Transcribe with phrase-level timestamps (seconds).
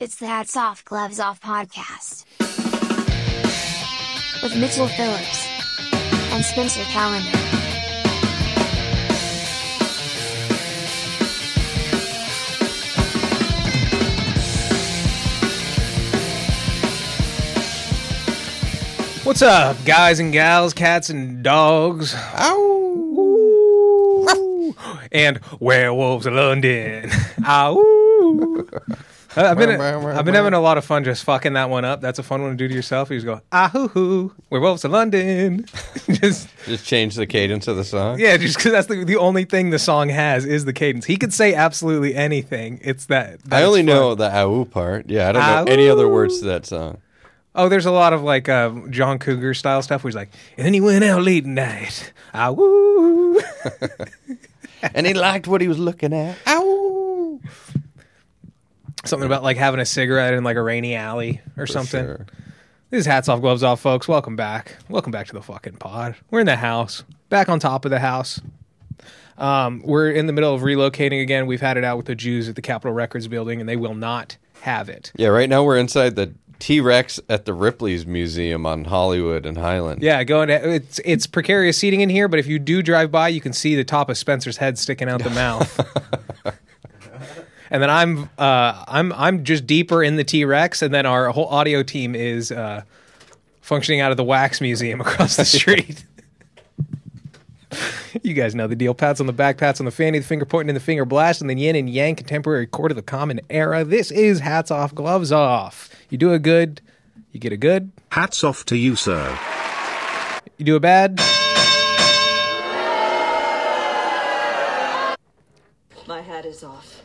[0.00, 2.24] It's the Hats Off Gloves Off podcast.
[4.44, 5.48] With Mitchell Phillips
[6.30, 7.36] and Spencer Calendar.
[19.24, 22.14] What's up, guys and gals, cats and dogs?
[22.14, 22.64] Ow!
[25.10, 27.10] And werewolves of London.
[27.44, 28.64] Ow!
[29.38, 32.00] I've been, I've been having a lot of fun just fucking that one up.
[32.00, 33.10] That's a fun one to do to yourself.
[33.10, 35.64] You just go, ah hoo hoo, werewolves of London.
[36.10, 38.18] just, Just change the cadence of the song.
[38.18, 41.04] yeah, just because that's the, the only thing the song has is the cadence.
[41.06, 42.80] He could say absolutely anything.
[42.82, 43.40] It's that.
[43.50, 43.86] I only fun.
[43.86, 45.08] know the ow part.
[45.08, 46.98] Yeah, I don't know any other words to that song.
[47.54, 50.64] Oh, there's a lot of like uh, John Cougar style stuff where he's like, and
[50.66, 52.12] then he went out late at night.
[52.34, 53.40] Ah, woo.
[54.94, 56.36] And he liked what he was looking at.
[56.46, 56.77] Ow!
[59.08, 62.04] Something about like having a cigarette in like a rainy alley or something.
[62.04, 62.26] Sure.
[62.90, 64.06] This is hats off, gloves off, folks.
[64.06, 64.76] Welcome back.
[64.88, 66.14] Welcome back to the fucking pod.
[66.30, 68.40] We're in the house, back on top of the house.
[69.38, 71.46] Um, we're in the middle of relocating again.
[71.46, 73.94] We've had it out with the Jews at the Capitol Records building, and they will
[73.94, 75.12] not have it.
[75.16, 79.56] Yeah, right now we're inside the T Rex at the Ripley's Museum on Hollywood and
[79.56, 80.02] Highland.
[80.02, 83.28] Yeah, going to it's it's precarious seating in here, but if you do drive by,
[83.28, 85.80] you can see the top of Spencer's head sticking out the mouth.
[87.70, 91.30] and then I'm uh, I'm I'm just deeper in the T Rex, and then our
[91.30, 92.82] whole audio team is uh,
[93.60, 96.04] functioning out of the Wax Museum across the street.
[98.22, 98.94] you guys know the deal.
[98.94, 101.40] Pats on the back, pats on the fanny, the finger pointing in the finger blast,
[101.40, 103.84] and then yin and yang, contemporary court of the common era.
[103.84, 105.90] This is hats off, gloves off.
[106.08, 106.80] You do a good,
[107.32, 107.92] you get a good.
[108.10, 109.38] Hats off to you, sir.
[110.56, 111.20] You do a bad.
[116.06, 117.02] My hat is off.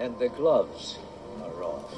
[0.00, 0.98] And the gloves
[1.42, 1.94] are off.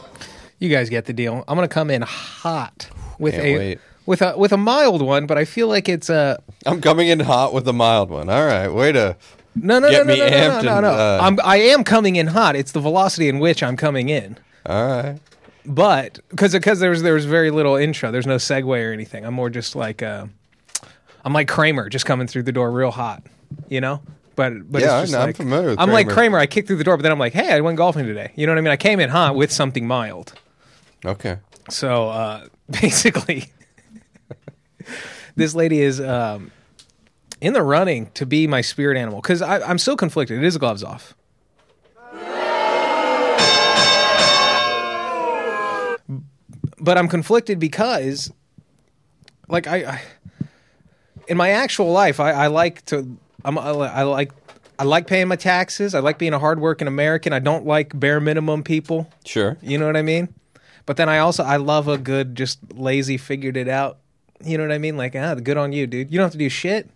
[0.58, 1.44] You guys get the deal.
[1.48, 3.78] I'm gonna come in hot with Can't a wait.
[4.06, 7.20] with a with a mild one, but I feel like it's a I'm coming in
[7.20, 8.28] hot with a mild one.
[8.28, 9.16] All right, way to.
[9.54, 10.80] no no Get no no me no no amped no no.
[10.80, 10.88] no.
[10.90, 12.56] uh, I'm I am coming in hot.
[12.56, 14.36] It's the velocity in which I'm coming in.
[14.66, 15.18] All right.
[15.64, 18.10] But because because there was there was very little intro.
[18.10, 19.24] There's no segue or anything.
[19.26, 20.26] I'm more just like uh,
[21.24, 23.22] I'm like Kramer, just coming through the door real hot.
[23.68, 24.02] You know.
[24.38, 26.14] But but Yeah, it's just I know, I'm like, familiar with I'm like Kramer.
[26.14, 26.38] Kramer.
[26.38, 28.30] I kicked through the door, but then I'm like, hey, I went golfing today.
[28.36, 28.70] You know what I mean?
[28.70, 30.32] I came in hot with something mild.
[31.04, 31.38] Okay.
[31.68, 33.50] So uh, basically,
[35.34, 36.52] this lady is um,
[37.40, 40.38] in the running to be my spirit animal because I'm so conflicted.
[40.38, 41.16] It is gloves off.
[46.80, 48.32] But I'm conflicted because,
[49.48, 50.02] like, I, I
[51.26, 53.18] in my actual life, I, I like to.
[53.44, 54.32] I'm, I, I like.
[54.80, 55.92] I like paying my taxes.
[55.92, 57.32] I like being a hardworking American.
[57.32, 59.10] I don't like bare minimum people.
[59.24, 59.58] Sure.
[59.60, 60.32] You know what I mean?
[60.86, 63.98] But then I also I love a good just lazy figured it out.
[64.42, 64.96] You know what I mean?
[64.96, 66.10] Like ah, good on you, dude.
[66.10, 66.88] You don't have to do shit.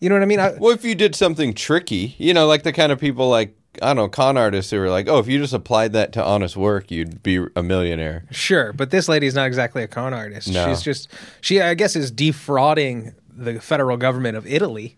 [0.00, 0.40] You know what I mean?
[0.40, 3.56] I, Well, if you did something tricky, you know, like the kind of people like
[3.80, 6.24] I don't know, con artists who are like, oh, if you just applied that to
[6.24, 8.24] honest work, you'd be a millionaire.
[8.30, 10.48] sure, but this lady's not exactly a con artist.
[10.52, 10.68] No.
[10.68, 11.08] She's just
[11.40, 14.96] she I guess is defrauding the federal government of Italy.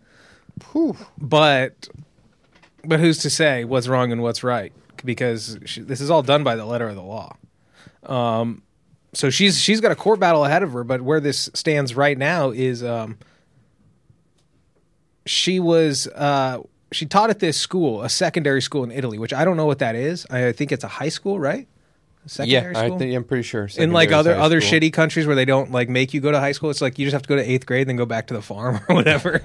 [1.19, 1.89] But
[2.85, 4.73] but who's to say what's wrong and what's right?
[5.05, 7.37] Because she, this is all done by the letter of the law.
[8.05, 8.63] Um,
[9.13, 10.85] so she's she's got a court battle ahead of her.
[10.85, 13.19] But where this stands right now is um,
[15.27, 19.45] she was uh, she taught at this school, a secondary school in Italy, which I
[19.45, 20.27] don't know what that is.
[20.31, 21.67] I think it's a high school, right?
[22.27, 22.97] Secondary yeah, school?
[22.97, 23.69] I think I'm pretty sure.
[23.77, 24.79] in like other other school.
[24.79, 27.07] shitty countries where they don't like make you go to high school, it's like you
[27.07, 29.43] just have to go to eighth grade, then go back to the farm or whatever.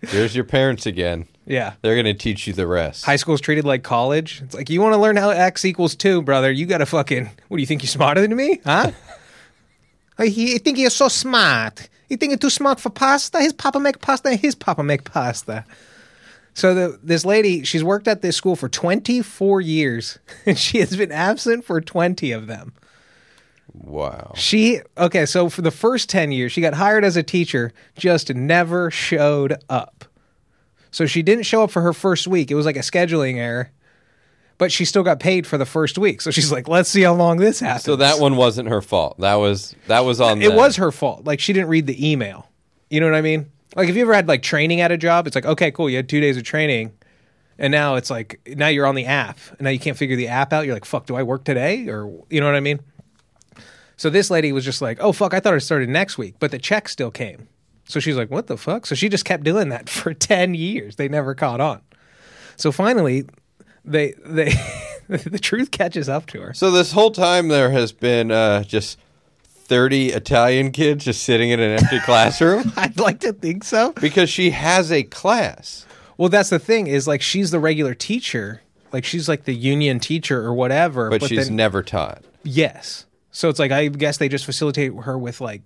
[0.00, 1.26] There's your parents again.
[1.46, 1.74] yeah.
[1.82, 3.04] They're going to teach you the rest.
[3.04, 4.42] High school's treated like college.
[4.42, 6.50] It's like you want to learn how x equals two, brother.
[6.52, 7.30] You got to fucking.
[7.48, 7.82] What do you think?
[7.82, 8.92] You're smarter than me, huh?
[10.18, 11.88] I think you're so smart.
[12.08, 13.40] You think you're too smart for pasta?
[13.40, 14.28] His papa make pasta.
[14.30, 15.64] and His papa make pasta.
[16.54, 20.96] So the, this lady, she's worked at this school for 24 years, and she has
[20.96, 22.72] been absent for 20 of them.
[23.72, 24.32] Wow.
[24.34, 28.34] She okay, so for the first 10 years, she got hired as a teacher, just
[28.34, 30.04] never showed up.
[30.90, 32.50] So she didn't show up for her first week.
[32.50, 33.70] It was like a scheduling error.
[34.58, 36.22] But she still got paid for the first week.
[36.22, 37.84] So she's like, let's see how long this happens.
[37.84, 39.18] So that one wasn't her fault.
[39.20, 40.40] That was that was on.
[40.40, 40.56] it them.
[40.56, 41.26] was her fault.
[41.26, 42.48] Like she didn't read the email.
[42.88, 43.50] You know what I mean?
[43.74, 45.96] Like if you ever had like training at a job, it's like, okay, cool, you
[45.96, 46.92] had two days of training.
[47.58, 49.38] And now it's like now you're on the app.
[49.50, 50.64] And now you can't figure the app out.
[50.64, 51.88] You're like, fuck, do I work today?
[51.88, 52.80] Or you know what I mean?
[53.96, 56.50] So this lady was just like, oh fuck, I thought it started next week, but
[56.50, 57.48] the check still came.
[57.88, 58.84] So she's like, what the fuck?
[58.86, 60.96] So she just kept doing that for ten years.
[60.96, 61.80] They never caught on.
[62.56, 63.24] So finally,
[63.84, 64.52] they they
[65.08, 66.54] the truth catches up to her.
[66.54, 68.98] So this whole time there has been uh, just
[69.44, 73.92] thirty Italian kids just sitting in an empty classroom I'd like to think so.
[73.92, 75.86] because she has a class.
[76.18, 80.00] Well, that's the thing is like she's the regular teacher, like she's like the union
[80.00, 81.10] teacher or whatever.
[81.10, 82.22] But, she's then, never taught.
[82.44, 83.04] yes.
[83.36, 85.60] So it's like I guess they just facilitate her with like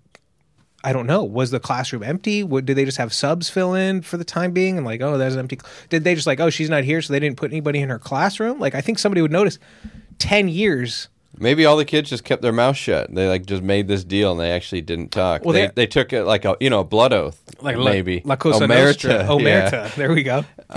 [0.82, 1.22] I don't know.
[1.22, 2.42] Was the classroom empty?
[2.42, 4.76] What, did they just have subs fill in for the time being?
[4.76, 5.56] And like, oh, there's an empty.
[5.62, 7.90] cl- Did they just like, oh, she's not here, so they didn't put anybody in
[7.90, 8.58] her classroom?
[8.58, 9.58] Like, I think somebody would notice.
[10.18, 11.08] Ten years.
[11.38, 13.14] Maybe all the kids just kept their mouth shut.
[13.14, 15.44] They like just made this deal and they actually didn't talk.
[15.44, 18.22] Well, they, they- they took it like a you know a blood oath, Like maybe
[18.24, 19.26] La Cosa Omerta, Nostra.
[19.28, 19.70] Oh, yeah.
[19.70, 19.94] Omerta.
[19.94, 20.44] There we go.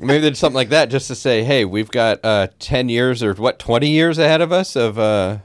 [0.00, 3.22] Maybe they did something like that just to say, hey, we've got uh, ten years
[3.22, 4.98] or what twenty years ahead of us of.
[4.98, 5.38] Uh,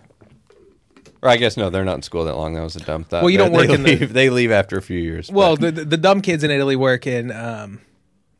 [1.26, 2.54] or I guess no, they're not in school that long.
[2.54, 3.22] That was a dumb thought.
[3.24, 5.32] Well, you They- don't work they in the- leave, They leave after a few years.
[5.32, 7.82] Well, the, the the dumb kids in Italy work in um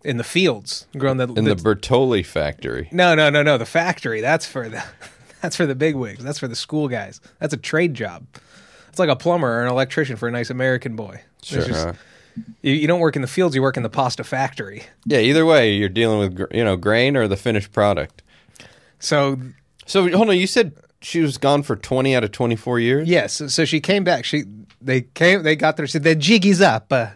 [0.04, 2.88] in the fields, growing the in the Bertolli factory.
[2.92, 3.58] No, no, no, no.
[3.58, 4.22] The factory.
[4.22, 4.84] That's for the
[5.42, 6.24] that's for the big wigs.
[6.24, 7.20] That's for the school guys.
[7.40, 8.26] That's a trade job.
[8.90, 11.22] It's like a plumber or an electrician for a nice American boy.
[11.40, 11.66] It's Sure.
[11.66, 11.94] just- huh?
[12.62, 13.56] you, you don't work in the fields.
[13.56, 14.84] You work in the pasta factory.
[15.06, 15.20] Yeah.
[15.20, 18.22] Either way, you're dealing with gr- you know grain or the finished product.
[19.00, 19.40] So
[19.86, 20.74] So hold on, you said
[21.06, 23.08] she was gone for twenty out of twenty four years.
[23.08, 24.26] yes, so she came back.
[24.26, 24.44] She
[24.82, 25.44] they came.
[25.44, 25.86] They got there.
[25.88, 26.92] She said the jig is up.
[26.92, 27.08] Uh,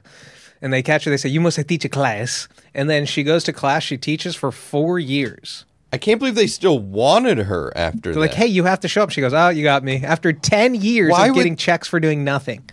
[0.61, 1.11] and they catch her.
[1.11, 2.47] They say you must teach a class.
[2.73, 3.81] And then she goes to class.
[3.83, 5.65] She teaches for four years.
[5.93, 8.19] I can't believe they still wanted her after They're that.
[8.19, 9.09] like, hey, you have to show up.
[9.09, 10.03] She goes, oh, you got me.
[10.03, 12.69] After ten years Why of would- getting checks for doing nothing.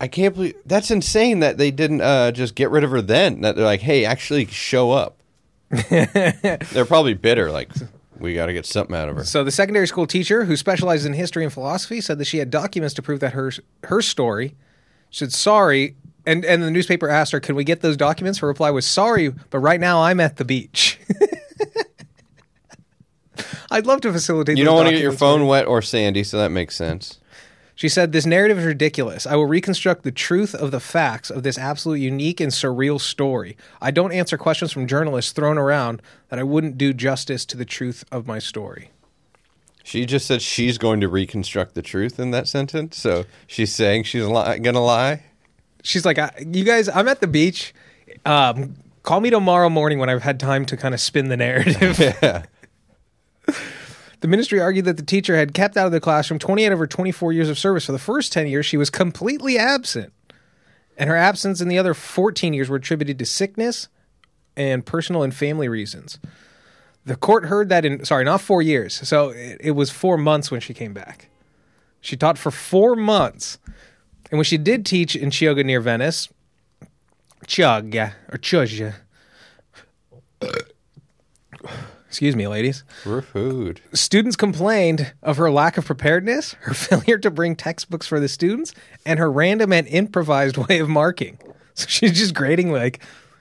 [0.00, 3.40] I can't believe that's insane that they didn't uh, just get rid of her then.
[3.40, 5.16] That they're like, hey, actually show up.
[5.90, 7.50] they're probably bitter.
[7.50, 7.70] Like,
[8.18, 9.24] we got to get something out of her.
[9.24, 12.50] So the secondary school teacher who specializes in history and philosophy said that she had
[12.50, 13.52] documents to prove that her
[13.84, 14.54] her story.
[15.10, 18.48] She said sorry, and and the newspaper asked her, "Can we get those documents?" Her
[18.48, 20.98] reply was, "Sorry, but right now I'm at the beach."
[23.70, 24.58] I'd love to facilitate.
[24.58, 27.18] You don't want to get your phone wet or sandy, so that makes sense.
[27.76, 29.26] She said, This narrative is ridiculous.
[29.26, 33.56] I will reconstruct the truth of the facts of this absolute unique and surreal story.
[33.82, 36.00] I don't answer questions from journalists thrown around
[36.30, 38.90] that I wouldn't do justice to the truth of my story.
[39.84, 42.96] She just said she's going to reconstruct the truth in that sentence.
[42.96, 45.24] So she's saying she's li- going to lie.
[45.84, 47.74] She's like, I, You guys, I'm at the beach.
[48.24, 51.98] Um, call me tomorrow morning when I've had time to kind of spin the narrative.
[52.22, 52.46] Yeah.
[54.20, 56.86] The ministry argued that the teacher had kept out of the classroom 28 of her
[56.86, 57.86] 24 years of service.
[57.86, 60.12] For the first 10 years, she was completely absent.
[60.96, 63.88] And her absence in the other 14 years were attributed to sickness
[64.56, 66.18] and personal and family reasons.
[67.04, 69.06] The court heard that in, sorry, not four years.
[69.06, 71.28] So it, it was four months when she came back.
[72.00, 73.58] She taught for four months.
[74.30, 76.28] And when she did teach in Chioggia near Venice,
[77.46, 78.94] Chioggia, or Chioggia,
[82.16, 87.30] excuse me, ladies For food, students complained of her lack of preparedness, her failure to
[87.30, 88.72] bring textbooks for the students,
[89.04, 91.38] and her random and improvised way of marking.
[91.74, 93.00] So she's just grading, like,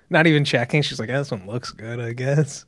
[0.09, 0.81] not even checking.
[0.81, 2.65] She's like, "Oh, this one looks good, I guess.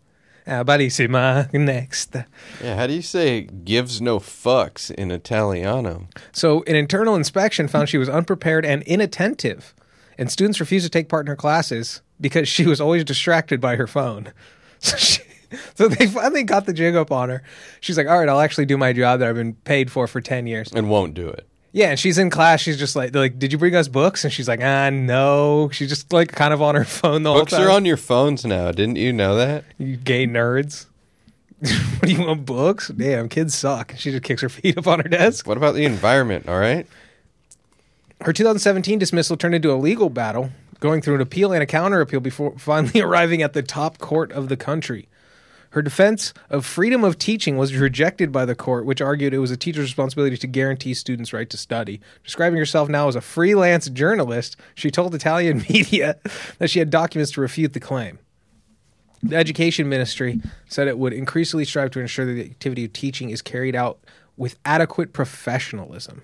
[0.47, 1.51] Ah, barissima.
[1.53, 2.15] Next.
[2.63, 6.07] Yeah, how do you say gives no fucks in Italiano?
[6.31, 9.75] So an internal inspection found she was unprepared and inattentive,
[10.17, 13.75] and students refused to take part in her classes because she was always distracted by
[13.75, 14.31] her phone.
[14.79, 15.23] So she,
[15.75, 17.43] so they finally got the jig up on her.
[17.81, 20.21] She's like, "All right, I'll actually do my job that I've been paid for for
[20.21, 21.47] ten years." And won't do it.
[21.73, 22.61] Yeah, and she's in class.
[22.61, 25.69] She's just like, they're like, "Did you bring us books?" And she's like, "Ah, no."
[25.71, 27.67] She's just like kind of on her phone the Books whole time.
[27.67, 28.71] are on your phones now.
[28.71, 29.63] Didn't you know that?
[29.77, 30.85] you gay nerds.
[31.59, 32.89] what do you want books?
[32.89, 33.93] Damn, kids suck.
[33.97, 35.47] She just kicks her feet up on her desk.
[35.47, 36.47] What about the environment?
[36.47, 36.85] All right.
[38.21, 42.01] Her 2017 dismissal turned into a legal battle, going through an appeal and a counter
[42.01, 45.07] appeal before finally arriving at the top court of the country.
[45.77, 49.51] Her defense of freedom of teaching was rejected by the court, which argued it was
[49.51, 52.01] a teacher's responsibility to guarantee students' right to study.
[52.23, 56.17] Describing herself now as a freelance journalist, she told Italian media
[56.57, 58.17] that she had documents to refute the claim.
[59.21, 63.29] The education ministry said it would increasingly strive to ensure that the activity of teaching
[63.29, 63.99] is carried out
[64.35, 66.23] with adequate professionalism.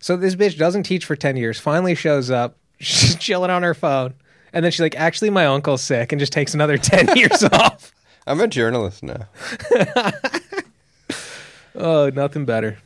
[0.00, 3.72] So this bitch doesn't teach for 10 years, finally shows up, she's chilling on her
[3.72, 4.12] phone,
[4.54, 7.73] and then she's like, actually, my uncle's sick, and just takes another 10 years off.
[8.26, 9.28] I'm a journalist now.
[11.74, 12.78] Oh, nothing better.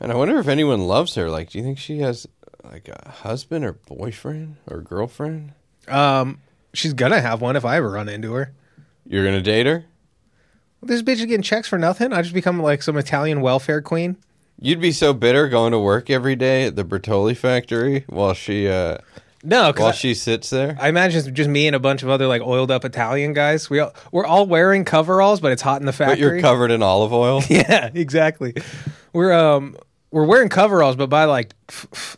[0.00, 1.28] And I wonder if anyone loves her.
[1.30, 2.26] Like, do you think she has
[2.64, 5.52] like a husband or boyfriend or girlfriend?
[5.88, 6.40] Um,
[6.72, 8.52] she's gonna have one if I ever run into her.
[9.06, 9.84] You're gonna date her?
[10.82, 12.12] This bitch is getting checks for nothing.
[12.12, 14.16] I just become like some Italian welfare queen.
[14.60, 18.68] You'd be so bitter going to work every day at the Bertolli factory while she
[18.68, 18.98] uh
[19.46, 20.76] No, while she sits there.
[20.80, 23.70] I imagine it's just me and a bunch of other like oiled up Italian guys.
[23.70, 26.14] We all, we're all wearing coveralls, but it's hot in the factory.
[26.14, 27.42] But you're covered in olive oil.
[27.48, 28.54] Yeah, exactly.
[29.12, 29.76] We're um
[30.10, 31.54] we're wearing coveralls, but by like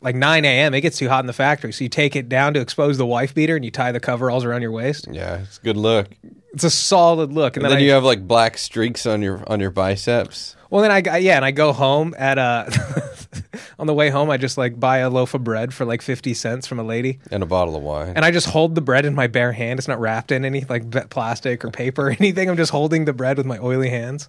[0.02, 0.73] like nine a.m.
[0.75, 1.73] it gets too hot in the factory.
[1.73, 4.44] So you take it down to expose the wife beater, and you tie the coveralls
[4.44, 5.06] around your waist.
[5.11, 6.08] yeah, it's a good look.
[6.54, 7.56] It's a solid look.
[7.56, 10.56] And, And then, then I, you have like black streaks on your on your biceps.
[10.71, 12.67] Well, then I yeah, and I go home at uh
[13.79, 14.31] on the way home.
[14.31, 17.21] I just like buy a loaf of bread for like fifty cents from a lady.
[17.31, 18.13] And a bottle of wine.
[18.17, 19.79] And I just hold the bread in my bare hand.
[19.79, 22.51] It's not wrapped in any like plastic or paper or anything.
[22.51, 24.29] I'm just holding the bread with my oily hands.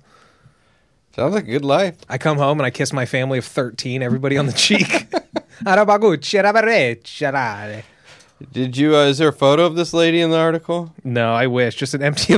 [1.15, 1.97] Sounds like a good life.
[2.07, 4.87] I come home and I kiss my family of 13, everybody on the cheek.
[5.65, 7.83] Arabagucci.
[8.53, 8.95] Did you?
[8.95, 10.93] Uh, is there a photo of this lady in the article?
[11.03, 11.75] no, I wish.
[11.75, 12.35] Just an empty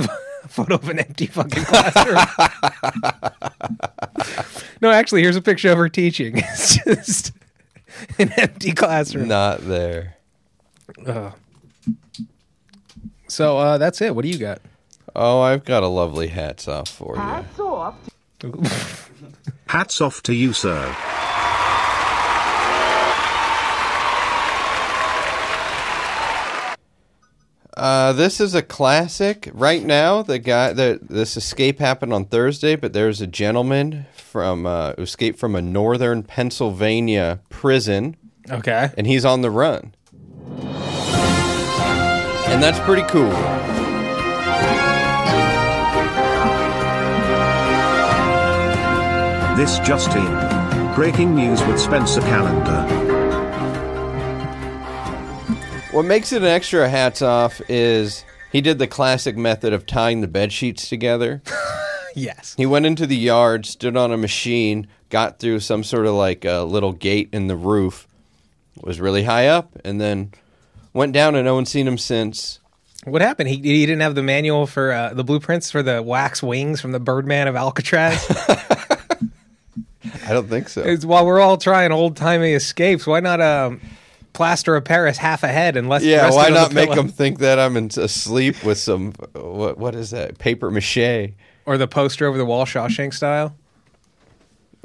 [0.51, 2.17] photo of an empty fucking classroom.
[4.81, 6.37] no, actually, here's a picture of her teaching.
[6.53, 7.31] It's just
[8.19, 9.27] an empty classroom.
[9.27, 10.17] Not there.
[13.27, 14.15] So uh, that's it.
[14.15, 14.61] What do you got?
[15.15, 17.21] Oh, I've got a lovely hats off for you.
[17.21, 17.95] Hats off.
[19.67, 20.95] hats off to you, sir.
[27.81, 29.49] Uh, this is a classic.
[29.55, 34.67] Right now, the guy the this escape happened on Thursday, but there's a gentleman from
[34.67, 38.17] uh, who escaped from a northern Pennsylvania prison,
[38.51, 38.91] Okay.
[38.95, 39.95] and he's on the run,
[42.51, 43.33] and that's pretty cool.
[49.57, 50.95] This just in.
[50.95, 53.10] Breaking news with Spencer Calendar.
[55.91, 60.21] What makes it an extra hats off is he did the classic method of tying
[60.21, 61.41] the bed sheets together.
[62.13, 62.55] Yes.
[62.57, 66.43] He went into the yard, stood on a machine, got through some sort of like
[66.43, 68.05] a little gate in the roof,
[68.81, 70.33] was really high up, and then
[70.91, 72.59] went down, and no one's seen him since.
[73.05, 73.47] What happened?
[73.47, 76.91] He, he didn't have the manual for uh, the blueprints for the wax wings from
[76.91, 78.25] the Birdman of Alcatraz.
[80.27, 80.81] I don't think so.
[80.81, 83.79] It's, while we're all trying old timey escapes, why not um,
[84.33, 86.03] plaster of Paris half a head and less?
[86.03, 89.77] yeah, why not make them think that I'm in, asleep with some what?
[89.77, 90.37] What is that?
[90.37, 91.31] Paper mache.
[91.65, 93.55] or the poster over the wall, Shawshank style?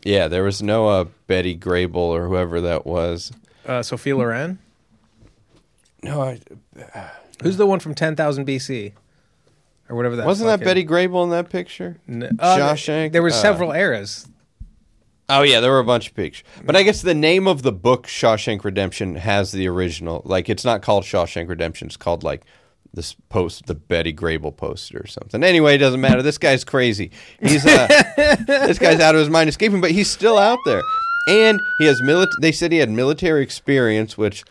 [0.05, 3.33] Yeah, there was no uh, Betty Grable or whoever that was.
[3.67, 4.59] Uh, Sophie Loren.
[6.03, 6.41] No, I,
[7.43, 8.93] Who's the one from 10,000 BC?
[9.89, 11.97] Or whatever that wasn't that Betty Grable in that picture?
[12.09, 13.13] N- uh, Shawshank?
[13.13, 14.29] There were Uh, several eras.
[15.29, 16.45] Oh yeah, there were a bunch of pictures.
[16.65, 20.23] But I guess the name of the book Shawshank Redemption has the original.
[20.25, 21.87] Like it's not called Shawshank Redemption.
[21.89, 22.43] It's called like
[22.95, 25.43] this post, the Betty Grable poster or something.
[25.43, 26.23] Anyway, it doesn't matter.
[26.23, 27.11] This guy's crazy.
[27.43, 27.87] He's uh,
[28.47, 30.83] this guy's out of his mind escaping, but he's still out there.
[31.29, 34.45] And he has mili- They said he had military experience, which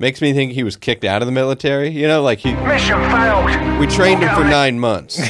[0.00, 1.90] makes me think he was kicked out of the military.
[1.90, 3.78] You know, like he Mission failed.
[3.78, 5.20] we trained him for nine months,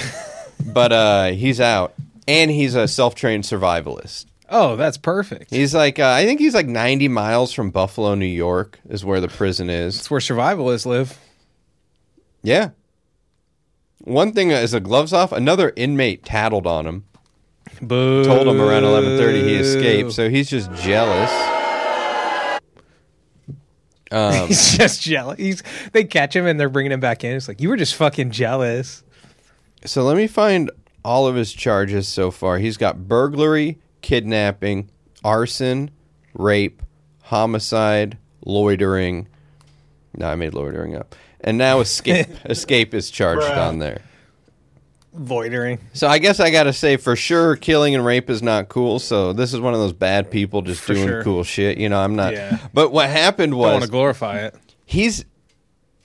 [0.64, 1.92] but uh, he's out,
[2.26, 4.24] and he's a self-trained survivalist.
[4.50, 5.50] Oh, that's perfect.
[5.50, 9.20] He's like, uh, I think he's like 90 miles from Buffalo, New York, is where
[9.20, 9.96] the prison is.
[9.98, 11.18] It's where survivalists live.
[12.42, 12.70] Yeah.
[14.04, 15.32] One thing is the gloves off.
[15.32, 17.04] Another inmate tattled on him.
[17.82, 18.24] Boo.
[18.24, 21.30] Told him around 11:30 he escaped, so he's just jealous.
[24.10, 25.38] Um, He's just jealous.
[25.38, 25.62] He's,
[25.92, 27.36] they catch him and they're bringing him back in.
[27.36, 29.02] It's like, you were just fucking jealous.
[29.84, 30.70] so let me find
[31.04, 32.56] all of his charges so far.
[32.58, 34.90] He's got burglary, kidnapping,
[35.24, 35.90] arson,
[36.34, 36.82] rape,
[37.22, 39.28] homicide, loitering.
[40.16, 41.14] No, I made loitering up.
[41.40, 42.26] And now escape.
[42.46, 44.00] escape is charged on there.
[45.14, 45.78] Loitering.
[45.94, 48.98] So I guess I got to say for sure, killing and rape is not cool.
[48.98, 51.22] So this is one of those bad people just For doing sure.
[51.22, 51.78] cool shit.
[51.78, 52.34] You know, I'm not.
[52.34, 52.58] Yeah.
[52.74, 54.54] But what happened Don't want was to glorify it.
[54.84, 55.24] he's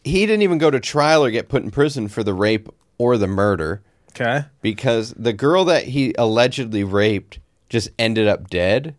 [0.04, 3.18] he didn't even go to trial or get put in prison for the rape or
[3.18, 3.82] the murder
[4.12, 4.46] Okay.
[4.62, 7.40] because the girl that he allegedly raped
[7.74, 8.96] just ended up dead.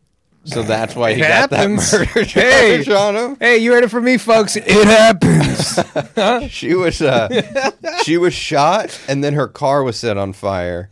[0.47, 1.90] So that's why he It got happens.
[1.93, 2.83] that murder Hey.
[2.85, 3.37] charge on him.
[3.40, 4.57] Hey, you heard it from me, folks.
[4.57, 5.78] It happens.
[6.52, 7.28] She was uh,
[8.02, 10.90] she was shot, and then her car was set on fire.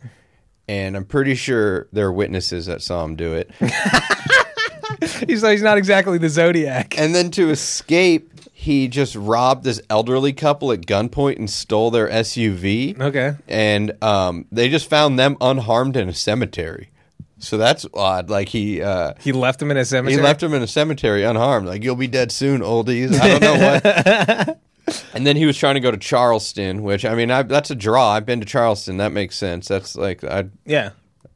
[0.67, 3.51] And I'm pretty sure there are witnesses that saw him do it.
[5.27, 6.97] he's, he's not exactly the Zodiac.
[6.97, 12.07] And then to escape, he just robbed this elderly couple at gunpoint and stole their
[12.07, 12.99] SUV.
[12.99, 13.33] Okay.
[13.47, 16.89] And um, they just found them unharmed in a cemetery.
[17.43, 18.29] So that's odd.
[18.29, 20.17] Like he uh, He left him in a cemetery.
[20.19, 21.67] he left them in a cemetery unharmed.
[21.67, 23.19] Like you'll be dead soon, oldies.
[23.19, 24.59] I don't know what.
[25.13, 27.75] and then he was trying to go to Charleston, which I mean, I, that's a
[27.75, 28.11] draw.
[28.11, 28.97] I've been to Charleston.
[28.97, 29.67] That makes sense.
[29.67, 30.45] That's like I.
[30.65, 30.91] Yeah.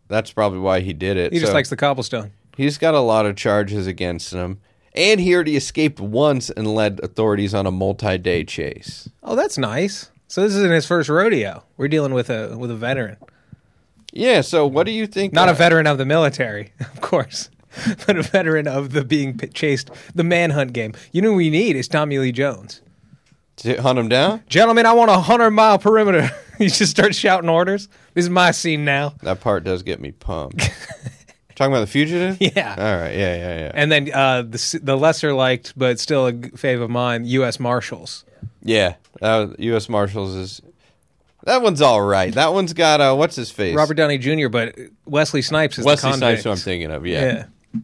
[0.07, 1.33] That's probably why he did it.
[1.33, 2.31] He just So- likes the cobblestone.
[2.55, 4.59] He's got a lot of charges against him.
[4.95, 9.07] And he already escaped once and led authorities on a multi-day chase.
[9.21, 10.09] Oh, that's nice.
[10.27, 11.63] So this isn't his first rodeo.
[11.77, 13.17] We're dealing with a with a veteran,
[14.17, 14.41] Yeah.
[14.41, 15.33] So what do you think?
[15.33, 17.49] not uh, a veteran of the military, of course,
[18.05, 20.93] but a veteran of the being chased, the manhunt game.
[21.11, 22.81] You know, what we need is Tommy Lee Jones.
[23.57, 24.43] to hunt him down?
[24.47, 26.29] Gentlemen, I want a hundred mile perimeter.
[26.57, 27.87] he just starts shouting orders.
[28.13, 29.13] This is my scene now.
[29.23, 30.69] That part does get me pumped.
[31.55, 32.37] Talking about the fugitive?
[32.39, 32.75] Yeah.
[32.77, 33.15] All right.
[33.15, 33.35] Yeah.
[33.35, 33.59] Yeah.
[33.59, 33.71] Yeah.
[33.73, 37.59] And then uh, the the lesser liked, but still a fave of mine, U.S.
[37.59, 38.25] Marshals.
[38.61, 38.95] yeah.
[39.21, 39.89] Uh, U.S.
[39.89, 40.61] Marshals is.
[41.43, 42.33] That one's all right.
[42.33, 43.75] That one's got uh, what's his face?
[43.75, 44.75] Robert Downey Jr., but
[45.05, 46.43] Wesley Snipes is Wesley the Snipes.
[46.43, 47.05] Who I'm thinking of.
[47.05, 47.21] Yeah.
[47.73, 47.81] Yeah.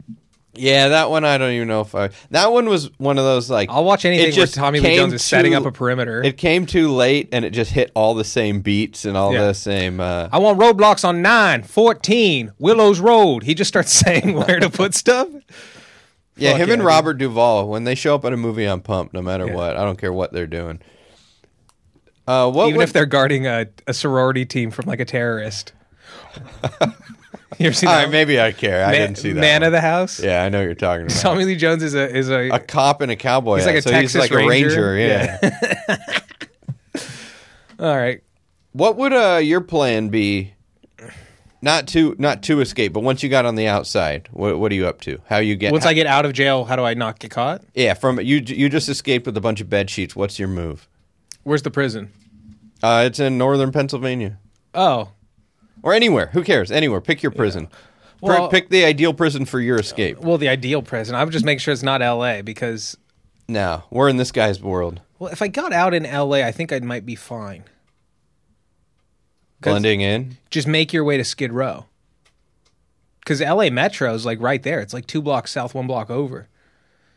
[0.56, 2.12] Yeah, that one I don't even know if I.
[2.30, 3.72] That one was one of those like.
[3.72, 6.22] I'll watch anything where Tommy Lee Jones is setting up a perimeter.
[6.22, 9.48] It came too late, and it just hit all the same beats and all Yeah.
[9.48, 10.00] the same.
[10.00, 13.42] Uh, I want roadblocks on 9, 14, Willows Road.
[13.42, 15.28] He just starts saying where to put stuff.
[16.38, 16.84] yeah, Fuck him yeah, and.
[16.86, 19.16] Robert Duvall when they show up in a movie, I'm pumped.
[19.16, 19.56] No matter Yeah.
[19.56, 20.82] what, I don't care what they're doing.
[22.28, 25.74] Uh, what Even would- if they're guarding a, a sorority team from like a terrorist.
[26.82, 28.04] you ever seen that?
[28.04, 28.86] right, maybe I care.
[28.86, 29.42] I didn't see that.
[29.42, 29.68] Man one.
[29.68, 30.20] of the House?
[30.24, 31.20] Yeah, I know what you're talking about.
[31.20, 33.56] Tommy Lee Jones is a is a, a cop and a cowboy.
[33.58, 34.92] He's hat, like a so Texas he's like Ranger.
[34.92, 35.38] a ranger.
[35.78, 36.00] Yeah.
[37.80, 38.22] all right.
[38.72, 40.54] what would uh, your plan be?
[41.62, 44.76] Not to not to escape, but once you got on the outside, what, what are
[44.76, 45.22] you up to?
[45.28, 45.72] How you get?
[45.72, 47.62] Once how- I get out of jail, how do I not get caught?
[47.74, 50.14] yeah, from you you just escaped with a bunch of bed sheets.
[50.14, 50.90] What's your move?
[51.44, 52.12] Where's the prison?
[52.82, 54.38] Uh, it's in northern Pennsylvania
[54.74, 55.10] Oh,
[55.84, 56.28] or anywhere.
[56.34, 56.72] Who cares?
[56.72, 57.00] Anywhere.
[57.02, 57.68] Pick your prison.
[57.68, 60.20] Pr- Well- pick the ideal prison for your escape.
[60.20, 61.16] well, the ideal prison.
[61.16, 62.42] I would just make sure it's not L.A.
[62.42, 62.98] because
[63.48, 66.72] Now we're in this guy's world, well, if I got out in L.A., I think
[66.74, 67.64] I might be fine.
[69.62, 70.38] 'Cause- blending in.
[70.50, 71.86] just make your way to Skid Row.
[73.20, 74.82] Because LA Metro is like right there.
[74.82, 76.50] It's like two blocks south, one block over.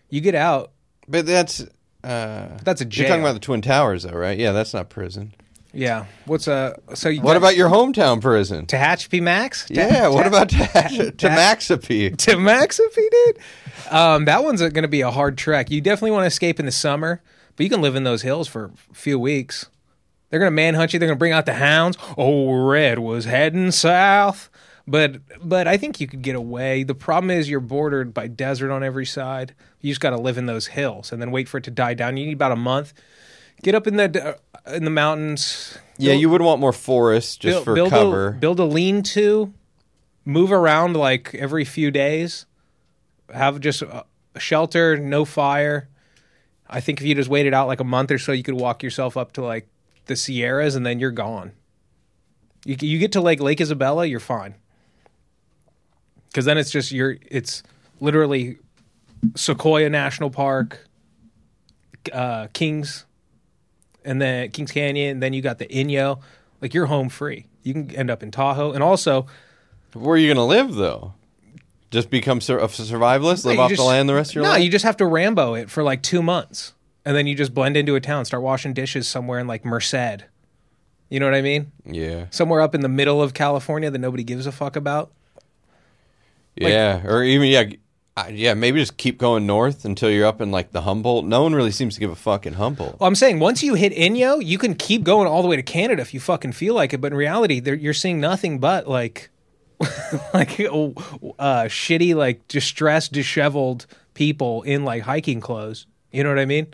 [0.09, 0.71] You get out,
[1.09, 1.65] But that's
[2.05, 4.39] uh, that's a you're talking about the Twin Towers, though, right?
[4.39, 5.35] Yeah, that's not prison.
[5.73, 6.07] yeah.
[6.27, 7.09] What's a so?
[7.09, 8.67] You What got about your hometown prison?
[8.67, 9.67] Tehachapi Max?
[9.71, 12.19] Yeah, what about to, to Maxipede?
[12.21, 13.39] to Maxipede, dude?
[13.91, 15.71] Um, that one's going to be a hard trek.
[15.71, 17.23] You definitely want to escape in the summer,
[17.57, 19.67] but you can live in those hills for a few weeks.
[20.31, 20.99] They're going to manhunt you.
[20.99, 21.97] They're going to bring out the hounds.
[22.19, 24.51] Oh, Red was heading south.
[24.87, 26.85] But but I think you could get away.
[26.85, 29.55] The problem is you're bordered by desert on every side.
[29.81, 31.95] You just got to live in those hills and then wait for it to die
[31.95, 32.17] down.
[32.17, 32.93] You need about a month.
[33.63, 35.77] Get up in the uh, in the mountains.
[35.99, 38.29] Yeah, you would want more forest just build, for build cover.
[38.29, 39.53] A, build a lean-to,
[40.25, 42.47] move around like every few days.
[43.33, 44.05] Have just a
[44.37, 45.89] a shelter, no fire.
[46.69, 48.83] I think if you just waited out like a month or so, you could walk
[48.83, 49.67] yourself up to like
[50.05, 51.53] the Sierras, and then you're gone.
[52.65, 54.55] You you get to like Lake Isabella, you're fine.
[56.29, 57.63] Because then it's just you're it's
[58.01, 58.59] literally
[59.35, 60.87] Sequoia National Park,
[62.13, 63.07] uh, Kings,
[64.05, 65.13] and then Kings Canyon.
[65.13, 66.21] And then you got the Inyo.
[66.61, 67.47] Like you're home free.
[67.63, 69.27] You can end up in Tahoe, and also
[69.93, 71.15] Where are you going to live, though?
[71.91, 74.51] Just become sur- a survivalist, live off just- the land the rest of your no,
[74.51, 74.63] life?
[74.63, 77.77] you just have to Rambo it for like two months, and then you just blend
[77.77, 80.25] into a town, start washing dishes somewhere in like Merced.
[81.09, 81.71] You know what I mean?
[81.85, 85.13] yeah, Somewhere up in the middle of California that nobody gives a fuck about.
[86.57, 87.65] Yeah, or even yeah,
[88.17, 88.55] uh, yeah.
[88.55, 91.25] Maybe just keep going north until you're up in like the Humboldt.
[91.25, 92.99] No one really seems to give a fuck in Humboldt.
[93.01, 95.63] Well, I'm saying once you hit Inyo, you can keep going all the way to
[95.63, 97.01] Canada if you fucking feel like it.
[97.01, 99.31] But in reality, you're seeing nothing but like,
[100.35, 105.87] like uh, shitty, like distressed, disheveled people in like hiking clothes.
[106.11, 106.69] You know what I mean?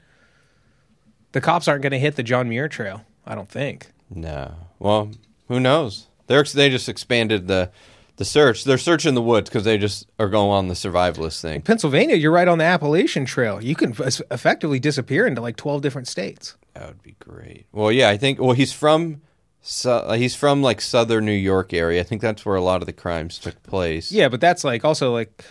[1.33, 3.05] The cops aren't going to hit the John Muir Trail.
[3.27, 3.91] I don't think.
[4.11, 5.11] No, well,
[5.49, 6.07] who knows?
[6.27, 7.71] They're they just expanded the
[8.17, 8.65] the search.
[8.65, 11.63] They're searching the woods because they just are going on the survivalist thing.
[11.63, 13.63] Pennsylvania, you're right on the Appalachian Trail.
[13.63, 16.57] You can f- effectively disappear into like 12 different states.
[16.75, 17.67] That would be great.
[17.73, 18.41] Well, yeah, I think.
[18.41, 19.23] Well, he's from.
[19.65, 22.01] So, uh, he's from like southern New York area.
[22.01, 24.11] I think that's where a lot of the crimes took place.
[24.11, 25.45] Yeah, but that's like also like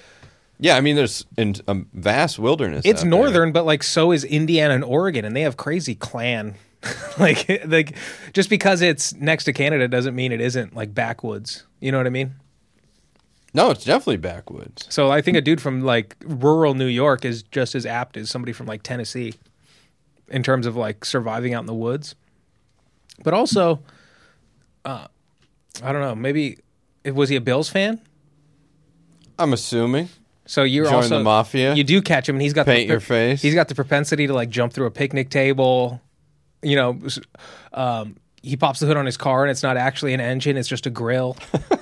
[0.59, 2.85] Yeah, I mean, there's in a vast wilderness.
[2.85, 3.09] it's out there.
[3.09, 6.55] northern, but like so is Indiana and Oregon, and they have crazy clan.
[7.19, 7.95] like like
[8.33, 11.63] just because it's next to Canada doesn't mean it isn't like backwoods.
[11.79, 12.35] You know what I mean?
[13.53, 14.87] No, it's definitely backwoods.
[14.89, 18.29] So I think a dude from like rural New York is just as apt as
[18.29, 19.33] somebody from like Tennessee
[20.29, 22.15] in terms of like surviving out in the woods.
[23.23, 23.81] But also,
[24.85, 25.07] uh,
[25.83, 26.15] I don't know.
[26.15, 26.59] Maybe
[27.05, 28.01] was he a Bills fan?
[29.37, 30.09] I'm assuming.
[30.45, 31.73] So you're Join also the mafia?
[31.75, 33.41] You do catch him, and he's got Paint the, your face?
[33.41, 36.01] He's got the propensity to like jump through a picnic table.
[36.61, 36.99] You know,
[37.73, 40.67] um, he pops the hood on his car, and it's not actually an engine; it's
[40.67, 41.37] just a grill.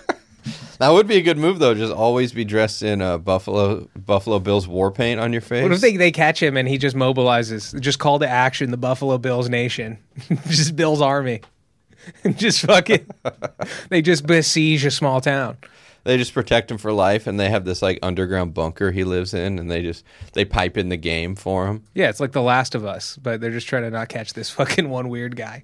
[0.79, 1.73] That would be a good move though.
[1.73, 5.63] Just always be dressed in uh, Buffalo Buffalo Bills war paint on your face.
[5.63, 8.77] What if they, they catch him and he just mobilizes, just call to action the
[8.77, 9.97] Buffalo Bills nation,
[10.47, 11.41] just Bills army,
[12.35, 13.05] just fucking,
[13.89, 15.57] they just besiege a small town.
[16.05, 19.33] they just protect him for life, and they have this like underground bunker he lives
[19.33, 21.83] in, and they just they pipe in the game for him.
[21.93, 24.49] Yeah, it's like The Last of Us, but they're just trying to not catch this
[24.49, 25.63] fucking one weird guy.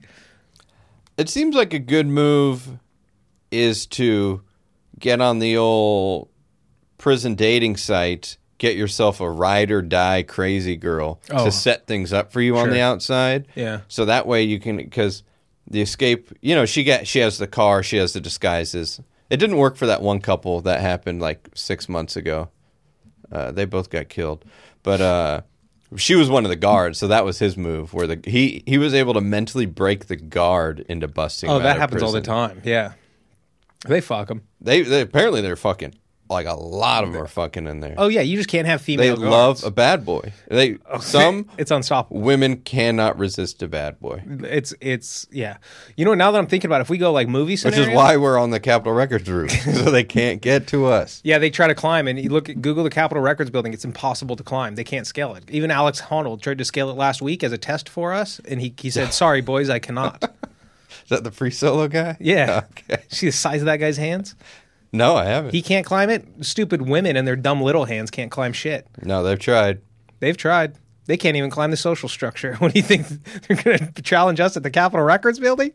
[1.17, 2.77] It seems like a good move
[3.49, 4.41] is to
[4.99, 6.29] get on the old
[6.97, 11.45] prison dating site, get yourself a ride or die crazy girl Oh.
[11.45, 13.47] to set things up for you on the outside.
[13.55, 13.81] Yeah.
[13.87, 15.23] So that way you can because
[15.69, 19.01] the escape, you know, she got she has the car, she has the disguises.
[19.29, 22.49] It didn't work for that one couple that happened like six months ago.
[23.31, 24.45] Uh, they both got killed,
[24.83, 25.41] but uh,
[25.97, 27.91] she was one of the guards, so that was his move.
[27.93, 31.49] Where the he he was able to mentally break the guard into busting.
[31.49, 32.61] Oh, that happens all the time.
[32.63, 32.93] Yeah.
[33.87, 34.43] They fuck them.
[34.61, 35.93] They, they apparently they're fucking
[36.29, 37.93] like a lot of them are fucking in there.
[37.97, 39.15] Oh, yeah, you just can't have female.
[39.15, 39.63] they female love guards.
[39.63, 40.33] a bad boy.
[40.47, 42.19] They some It's unstoppable.
[42.21, 45.57] women cannot resist a bad boy, It's, it's, yeah.
[45.95, 47.89] You know, now that I'm thinking about it, if we go like movie which scenario.
[47.89, 51.21] is why we're on the Capitol Records route, so they can't get to us.
[51.23, 53.73] Yeah, they try to climb, and you look at Google the Capitol Records building.
[53.73, 54.75] It's impossible to climb.
[54.75, 55.43] They can't scale it.
[55.51, 58.59] Even Alex Honnold tried to scale it last week as a test for us, and
[58.59, 60.23] he, he said, "Sorry, boys, I cannot."
[61.05, 62.17] Is that the free solo guy?
[62.19, 62.65] Yeah.
[62.89, 63.01] Okay.
[63.07, 64.35] See the size of that guy's hands?
[64.91, 65.51] No, I haven't.
[65.53, 66.25] He can't climb it.
[66.41, 68.87] Stupid women and their dumb little hands can't climb shit.
[69.03, 69.81] no, they've tried.
[70.19, 70.75] They've tried.
[71.05, 72.55] They can't even climb the social structure.
[72.59, 73.05] What do you think
[73.47, 75.71] they're going to challenge us at the Capitol Records building?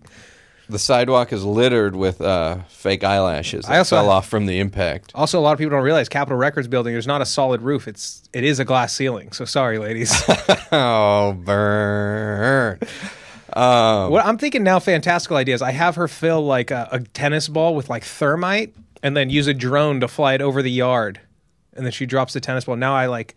[0.68, 4.58] The sidewalk is littered with uh, fake eyelashes that I also- fell off from the
[4.60, 5.10] impact.
[5.14, 6.92] Also, a lot of people don't realize Capitol Records building.
[6.92, 7.86] There's not a solid roof.
[7.88, 9.32] It's it is a glass ceiling.
[9.32, 10.12] So sorry, ladies.
[10.72, 12.78] Oh, burn!
[13.52, 15.62] Um, what I'm thinking now, fantastical ideas.
[15.62, 19.46] I have her fill like a, a tennis ball with like thermite, and then use
[19.46, 21.20] a drone to fly it over the yard,
[21.74, 22.76] and then she drops the tennis ball.
[22.76, 23.34] Now I like,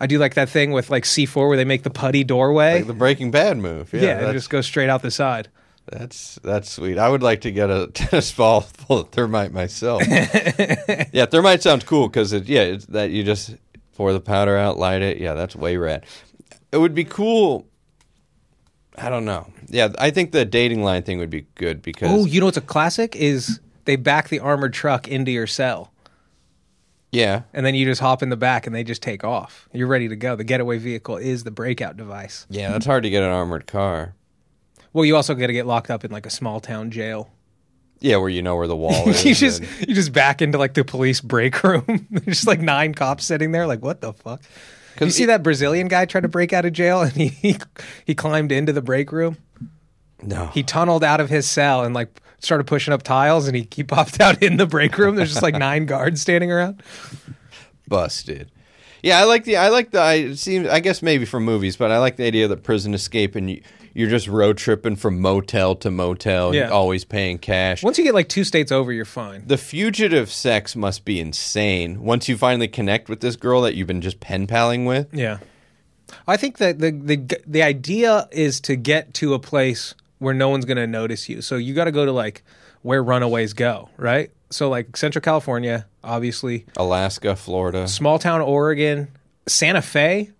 [0.00, 2.76] I do like that thing with like C4 where they make the putty doorway.
[2.76, 3.92] Like the Breaking Bad move.
[3.92, 5.48] Yeah, yeah, that's, just goes straight out the side.
[5.86, 6.98] that's that's sweet.
[6.98, 10.02] I would like to get a tennis ball full of thermite myself.
[10.08, 13.56] yeah, thermite sounds cool because it, yeah, it's that you just
[13.94, 15.18] pour the powder out, light it.
[15.18, 16.04] Yeah, that's way rad.
[16.70, 17.66] It would be cool.
[19.00, 19.46] I don't know.
[19.68, 22.56] Yeah, I think the dating line thing would be good because Oh, you know what's
[22.58, 25.92] a classic is they back the armored truck into your cell,
[27.10, 29.68] yeah, and then you just hop in the back and they just take off.
[29.72, 30.36] You're ready to go.
[30.36, 32.46] The getaway vehicle is the breakout device.
[32.50, 34.14] yeah, that's hard to get an armored car.
[34.92, 37.30] Well, you also got to get locked up in like a small town jail.
[38.00, 39.24] Yeah, where you know where the wall is.
[39.24, 41.84] you just and- you just back into like the police break room.
[42.10, 43.66] There's just like nine cops sitting there.
[43.66, 44.42] Like what the fuck?
[44.96, 47.56] Did you see that Brazilian guy try to break out of jail and he, he
[48.04, 49.36] he climbed into the break room?
[50.22, 53.68] no, He tunneled out of his cell and like started pushing up tiles and he,
[53.72, 55.14] he popped out in the break room.
[55.16, 56.82] There's just like nine guards standing around.
[57.86, 58.50] busted.
[59.02, 61.76] Yeah, I like the I like the I it seems I guess maybe from movies,
[61.76, 63.62] but I like the idea of the prison escape and you,
[63.98, 66.64] you're just road tripping from motel to motel, Yeah.
[66.64, 67.82] and always paying cash.
[67.82, 69.42] Once you get like two states over, you're fine.
[69.46, 72.00] the fugitive sex must be insane.
[72.02, 75.12] Once you finally connect with this girl that you've been just pen paling with.
[75.12, 75.38] Yeah.
[76.26, 80.48] I think that the the the idea is to get to a place where no
[80.48, 81.42] one's going to notice you.
[81.42, 82.42] So you got to go to like
[82.82, 84.30] where runaways go, right?
[84.50, 87.86] So like Central California, obviously, Alaska, Florida.
[87.88, 89.08] small town Oregon,
[89.46, 90.30] Santa Fe,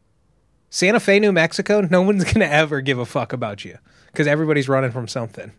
[0.70, 1.80] Santa Fe, New Mexico.
[1.90, 3.78] No one's going to ever give a fuck about you
[4.12, 5.52] because everybody's running from something.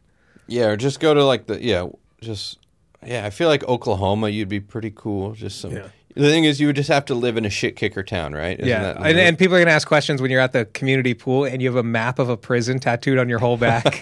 [0.48, 1.88] Yeah, or just go to like the yeah,
[2.22, 2.60] just
[3.06, 3.26] yeah.
[3.26, 5.34] I feel like Oklahoma, you'd be pretty cool.
[5.34, 5.72] Just some.
[5.72, 5.90] Yeah.
[6.16, 8.60] The thing is, you would just have to live in a shit kicker town, right?
[8.60, 11.14] Isn't yeah, and, and people are going to ask questions when you're at the community
[11.14, 14.02] pool and you have a map of a prison tattooed on your whole back.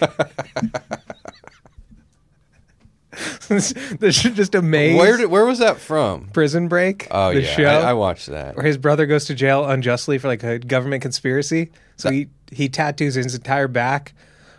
[3.48, 4.96] There's just a maze.
[4.96, 6.28] where did where was that from?
[6.28, 7.08] Prison Break?
[7.10, 8.56] Oh the yeah, show I, I watched that.
[8.56, 11.70] where his brother goes to jail unjustly for like a government conspiracy.
[11.96, 14.14] So he he tattoos his entire back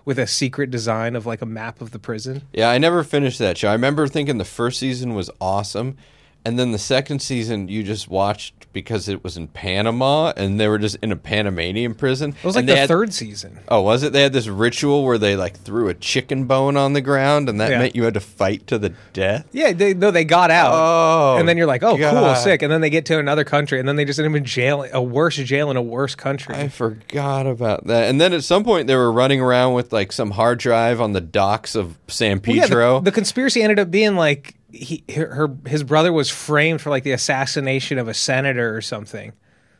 [0.05, 2.41] with a secret design of like a map of the prison.
[2.53, 3.69] Yeah, I never finished that show.
[3.69, 5.97] I remember thinking the first season was awesome,
[6.45, 10.67] and then the second season you just watched because it was in Panama, and they
[10.67, 12.35] were just in a Panamanian prison.
[12.41, 13.59] It was like the had- third season.
[13.67, 14.13] Oh, was it?
[14.13, 17.59] They had this ritual where they like threw a chicken bone on the ground, and
[17.59, 17.79] that Yeah.
[17.79, 19.47] meant you had to fight to the death.
[19.51, 20.71] Yeah, they, no, they got out.
[20.73, 22.61] Oh, and then you're like, oh, cool, sick.
[22.61, 24.85] And then they get to another country, and then they just end up in jail,
[24.93, 26.53] a worse jail in a worse country.
[26.55, 28.07] I forgot about that.
[28.09, 31.13] And then at some point they were running around with like some hard drive on
[31.13, 32.99] the docks of San Well, yeah, Pedro.
[32.99, 36.89] the, the conspiracy ended up being like he her, her his brother was framed for
[36.89, 39.33] like the assassination of a senator or something.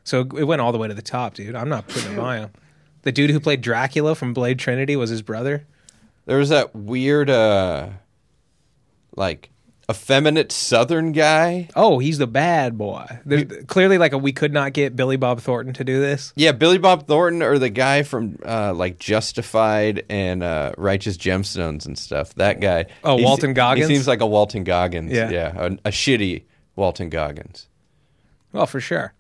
[0.04, 1.56] So it went all the way to the top, dude.
[1.56, 2.52] I'm not putting it by him.
[3.04, 5.66] The dude who played Dracula from Blade Trinity was his brother.
[6.26, 7.90] there was that weird uh
[9.16, 9.50] like
[9.90, 11.68] effeminate Southern guy.
[11.76, 13.06] Oh, he's the bad boy.
[13.26, 16.32] There's clearly like a we could not get Billy Bob Thornton to do this.
[16.36, 21.86] Yeah, Billy Bob Thornton or the guy from uh, like Justified and uh, Righteous Gemstones
[21.86, 22.36] and stuff.
[22.36, 22.86] That guy.
[23.04, 23.88] Oh, He's- Walton Goggins?
[23.90, 25.12] He seems like a Walton Goggins.
[25.12, 25.30] Yeah.
[25.32, 26.44] yeah, a, a shitty
[26.76, 27.68] Walton Goggins.
[28.52, 29.14] Well, for sure.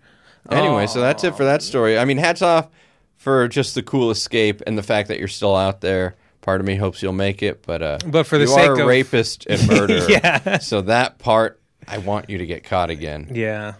[0.49, 1.97] Anyway, so that's it for that story.
[1.99, 2.69] I mean, hats off
[3.17, 6.15] for just the cool escape and the fact that you're still out there.
[6.49, 8.73] Part of me hopes you'll make it, but uh, But for the you sake are
[8.79, 10.09] a of- rapist and murderer.
[10.09, 10.57] Yeah.
[10.57, 13.29] So that part, I want you to get caught again.
[13.31, 13.73] Yeah,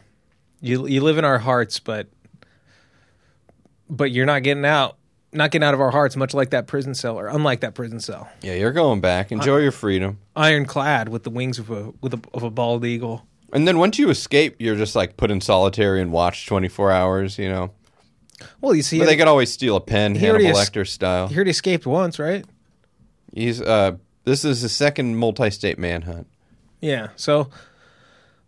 [0.61, 2.09] you you live in our hearts, but
[3.89, 4.97] but you're not getting out.
[5.31, 7.99] Not getting out of our hearts, much like that prison cell, or unlike that prison
[7.99, 9.31] cell, Yeah, you're going back.
[9.31, 10.17] Enjoy your freedom.
[10.35, 13.25] ironclad with the wings of a with a, of a bald eagle.
[13.53, 17.37] And then once you escape, you're just like put in solitary and watch 24 hours.
[17.39, 17.71] You know,
[18.61, 21.27] Well, you see, but they could always steal a pen, Hannibal es- Lecter style.
[21.27, 22.43] he already escaped once, right?
[23.33, 26.27] He's uh, this is his second multi-state manhunt.
[26.81, 27.09] Yeah.
[27.15, 27.49] So,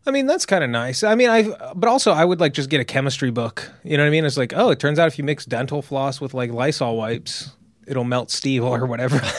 [0.06, 1.04] I mean, that's kind of nice.
[1.04, 3.72] I mean, I but also I would like just get a chemistry book.
[3.84, 4.26] You know what I mean?
[4.26, 7.52] It's like, oh, it turns out if you mix dental floss with like Lysol wipes,
[7.88, 9.22] it'll melt steel or whatever.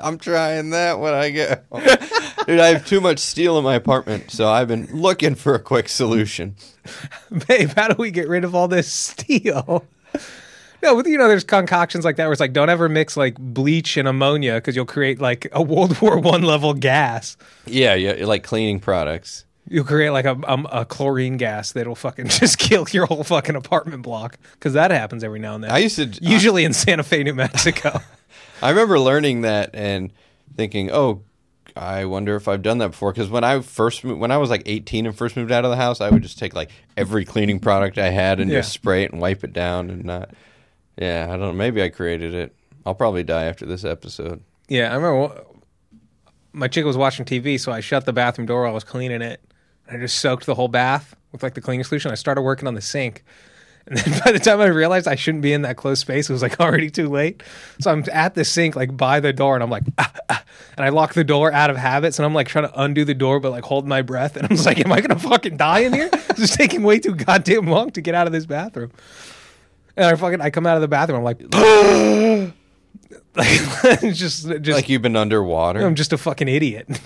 [0.00, 1.82] I'm trying that when I get home.
[2.46, 5.58] Dude, I have too much steel in my apartment, so I've been looking for a
[5.58, 6.54] quick solution.
[7.48, 9.84] Babe, how do we get rid of all this steel?
[10.82, 13.36] No, but you know, there's concoctions like that where it's like, don't ever mix like
[13.38, 17.36] bleach and ammonia because you'll create like a World War One level gas.
[17.66, 19.44] Yeah, yeah, like cleaning products.
[19.70, 23.54] You'll create like a, um, a chlorine gas that'll fucking just kill your whole fucking
[23.56, 25.70] apartment block because that happens every now and then.
[25.70, 28.00] I used to usually in Santa Fe, New Mexico.
[28.62, 30.10] I remember learning that and
[30.56, 31.22] thinking, "Oh,
[31.76, 34.48] I wonder if I've done that before." Because when I first moved, when I was
[34.48, 37.24] like 18 and first moved out of the house, I would just take like every
[37.24, 38.60] cleaning product I had and Yeah.
[38.60, 40.30] just spray it and wipe it down and not.
[40.98, 41.52] Yeah, I don't know.
[41.52, 42.54] Maybe I created it.
[42.84, 44.42] I'll probably die after this episode.
[44.68, 45.44] Yeah, I remember
[46.52, 49.22] my chick was watching TV, so I shut the bathroom door while I was cleaning
[49.22, 49.40] it.
[49.90, 52.10] I just soaked the whole bath with like the cleaning solution.
[52.10, 53.24] I started working on the sink.
[53.86, 56.32] And then by the time I realized I shouldn't be in that close space, it
[56.32, 57.42] was like already too late.
[57.80, 60.44] So I'm at the sink, like by the door, and I'm like, ah, ah,
[60.76, 63.14] and I lock the door out of habits, and I'm like trying to undo the
[63.14, 64.36] door, but like holding my breath.
[64.36, 66.10] And I'm just like, am I gonna fucking die in here?
[66.12, 68.92] It's just taking way too goddamn long to get out of this bathroom.
[69.98, 71.42] And I fucking, I come out of the bathroom, I'm like,
[73.34, 75.84] like just, just Like you've been underwater.
[75.84, 77.00] I'm just a fucking idiot.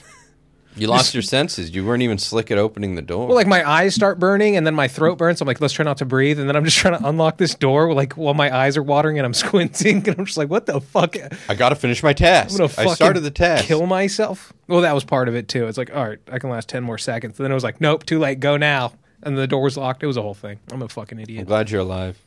[0.77, 1.75] you lost your senses.
[1.75, 3.29] You weren't even slick at opening the door.
[3.29, 5.39] Well, like my eyes start burning and then my throat burns.
[5.39, 6.39] So I'm like, let's try not to breathe.
[6.39, 9.19] And then I'm just trying to unlock this door, like while my eyes are watering
[9.19, 10.07] and I'm squinting.
[10.07, 11.17] And I'm just like, what the fuck?
[11.49, 12.59] I'm got to finish my task.
[12.59, 13.65] gonna fucking I started the task.
[13.65, 14.53] Kill myself.
[14.69, 15.67] Well, that was part of it too.
[15.67, 17.39] It's like, all right, I can last ten more seconds.
[17.39, 18.39] And then it was like, nope, too late.
[18.41, 18.93] Go now.
[19.23, 20.03] And the door was locked.
[20.03, 20.59] It was a whole thing.
[20.71, 21.41] I'm a fucking idiot.
[21.41, 22.19] I'm glad you're alive.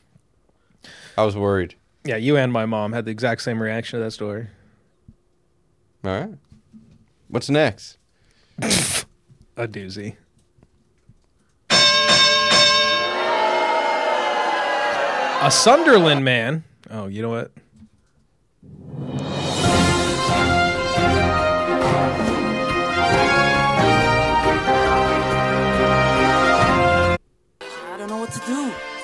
[1.18, 1.76] I was worried.
[2.04, 4.48] Yeah, you and my mom had the exact same reaction to that story.
[6.04, 6.30] All right.
[7.30, 7.98] What's next?
[9.58, 10.18] A doozy.
[15.42, 16.64] A Sunderland man.
[16.90, 17.52] Oh, you know what?
[27.62, 28.95] I don't know what to do.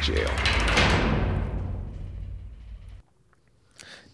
[0.00, 0.30] Jail.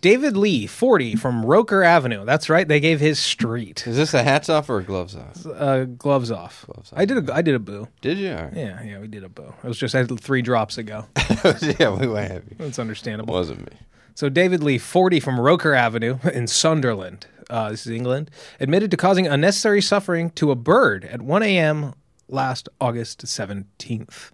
[0.05, 2.27] David Lee, 40, from Roker Avenue.
[2.27, 2.69] That's right.
[2.69, 3.87] They gave his street.
[3.87, 5.47] Is this a hats off or a gloves off?
[5.47, 6.67] Uh, gloves off.
[6.67, 6.99] Gloves off.
[6.99, 7.89] I did a I did a boo.
[8.03, 8.33] Did you?
[8.35, 8.53] All right.
[8.55, 9.55] Yeah, yeah, we did a boo.
[9.65, 11.07] It was just I had three drops ago.
[11.81, 12.55] yeah, we went heavy.
[12.59, 13.33] That's understandable.
[13.33, 13.79] Wasn't me.
[14.15, 18.99] So David Lee, 40, from Roker Avenue in Sunderland, uh, this is England, admitted to
[18.99, 21.95] causing unnecessary suffering to a bird at 1 a.m.
[22.29, 24.31] last August 17th.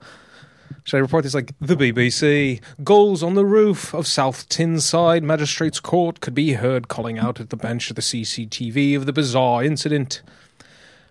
[0.84, 2.60] Should I report this like the BBC?
[2.82, 7.50] Gulls on the roof of South Tyneside Magistrates Court could be heard calling out at
[7.50, 10.22] the bench of the CCTV of the bizarre incident,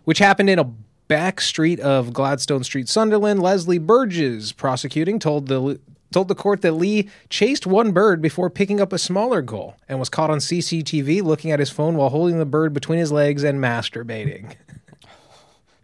[0.05, 0.71] which happened in a
[1.07, 3.41] back street of Gladstone Street, Sunderland.
[3.41, 5.79] Leslie Burgess, prosecuting, told the
[6.11, 9.99] told the court that Lee chased one bird before picking up a smaller gull and
[9.99, 13.43] was caught on CCTV looking at his phone while holding the bird between his legs
[13.43, 14.55] and masturbating.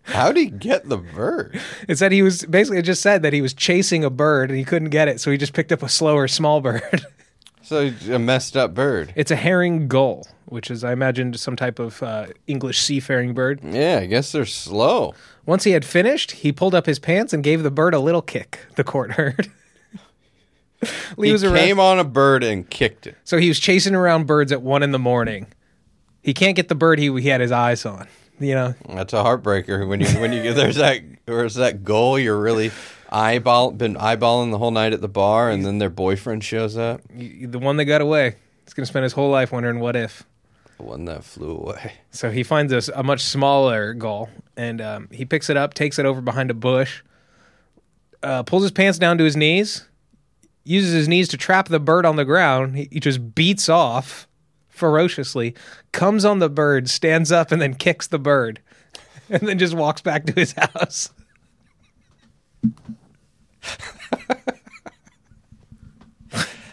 [0.06, 1.60] How'd he get the bird?
[1.88, 4.58] It said he was basically it just said that he was chasing a bird and
[4.58, 7.06] he couldn't get it, so he just picked up a slower small bird.
[7.64, 9.12] So a messed up bird.
[9.16, 13.60] it's a herring gull, which is I imagine some type of uh, English seafaring bird.
[13.64, 15.16] Yeah, I guess they're slow.
[15.48, 18.22] Once he had finished, he pulled up his pants and gave the bird a little
[18.22, 18.60] kick.
[18.76, 19.52] The court heard.
[21.18, 21.66] Lee He was arrested.
[21.66, 23.16] came on a bird and kicked it.
[23.24, 25.48] so he was chasing around birds at one in the morning.
[26.22, 28.08] He can't get the bird he he had his eyes on.
[28.40, 32.20] You know, That's a heartbreaker when you when you get there's that there's that goal
[32.20, 32.72] you're really
[33.10, 37.02] eyeball been eyeballing the whole night at the bar and then their boyfriend shows up.
[37.16, 40.24] you- the one that got away, he's gonna spend his whole life wondering what if.
[40.78, 41.94] The one that flew away.
[42.12, 45.98] So he finds a, a much smaller gull and um, he picks it up, takes
[45.98, 47.02] it over behind a bush,
[48.22, 49.88] uh, pulls his pants down to his knees,
[50.66, 52.76] uses his knees to trap the bird on the ground.
[52.76, 54.28] He, he just beats off
[54.76, 55.56] ferociously,
[55.92, 58.60] comes on the bird, stands up, and then kicks the bird,
[59.30, 61.12] and then just walks back to his house.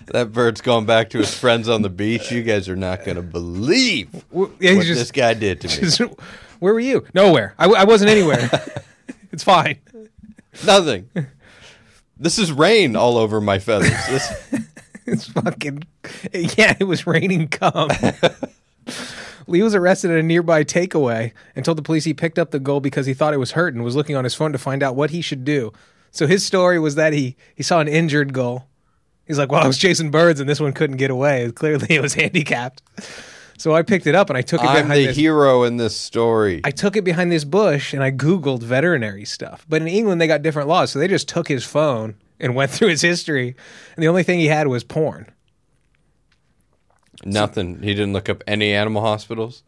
[0.06, 2.30] That bird's going back to his friends on the beach.
[2.30, 5.74] You guys are not going to believe what just- this guy did to me.
[5.88, 6.00] just-
[6.58, 7.06] where were you?
[7.14, 7.54] Nowhere.
[7.58, 8.50] I wasn't anywhere.
[9.32, 9.78] it's fine.
[10.64, 11.08] Nothing.
[12.18, 13.90] This is rain all over my feathers.
[14.08, 14.54] This,
[15.06, 15.82] It's fucking
[16.32, 16.76] yeah.
[16.78, 17.90] It was raining cum.
[19.46, 22.60] Lee was arrested at a nearby takeaway and told the police he picked up the
[22.60, 24.82] gull because he thought it was hurt and was looking on his phone to find
[24.82, 25.72] out what he should do.
[26.12, 28.68] So his story was that he he saw an injured gull.
[29.26, 31.50] He's like, "Well, I was chasing birds and this one couldn't get away.
[31.54, 32.82] Clearly, it was handicapped."
[33.58, 35.16] So I picked it up and I took it I'm behind the this.
[35.16, 36.60] hero in this story.
[36.64, 39.64] I took it behind this bush and I Googled veterinary stuff.
[39.68, 40.90] But in England, they got different laws.
[40.90, 43.56] So they just took his phone and went through his history.
[43.94, 45.30] And the only thing he had was porn.
[47.24, 47.82] Nothing.
[47.82, 49.62] He didn't look up any animal hospitals.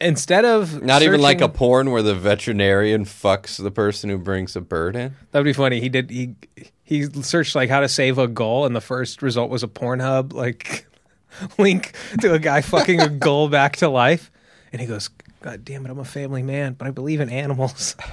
[0.00, 0.82] Instead of.
[0.82, 4.96] Not even like a porn where the veterinarian fucks the person who brings a bird
[4.96, 5.14] in.
[5.30, 5.80] That'd be funny.
[5.80, 6.10] He did.
[6.10, 6.36] He
[6.82, 10.32] he searched like how to save a gull, and the first result was a Pornhub
[10.32, 10.86] like
[11.58, 14.30] link to a guy fucking a gull back to life.
[14.72, 15.10] And he goes,
[15.42, 17.96] "God damn it, I'm a family man, but I believe in animals."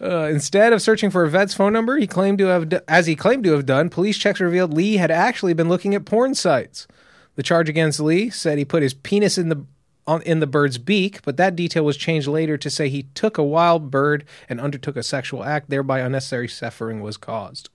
[0.00, 3.06] Uh, instead of searching for a vet's phone number, he claimed to have, d- as
[3.06, 6.34] he claimed to have done, police checks revealed Lee had actually been looking at porn
[6.34, 6.86] sites.
[7.34, 9.64] The charge against Lee said he put his penis in the
[10.06, 13.36] on, in the bird's beak, but that detail was changed later to say he took
[13.38, 17.68] a wild bird and undertook a sexual act, thereby unnecessary suffering was caused.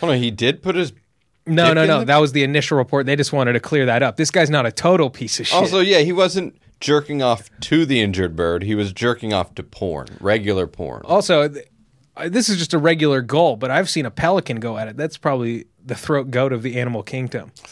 [0.00, 0.92] Hold on, he did put his.
[1.46, 2.00] No, no, no.
[2.00, 3.06] the- That was the initial report.
[3.06, 4.16] They just wanted to clear that up.
[4.16, 5.56] This guy's not a total piece of shit.
[5.56, 8.62] Also, yeah, he wasn't jerking off to the injured bird.
[8.62, 11.02] He was jerking off to porn, regular porn.
[11.04, 11.66] Also, th-
[12.26, 14.96] this is just a regular gull, but I've seen a pelican go at it.
[14.96, 17.52] That's probably the throat goat of the animal kingdom.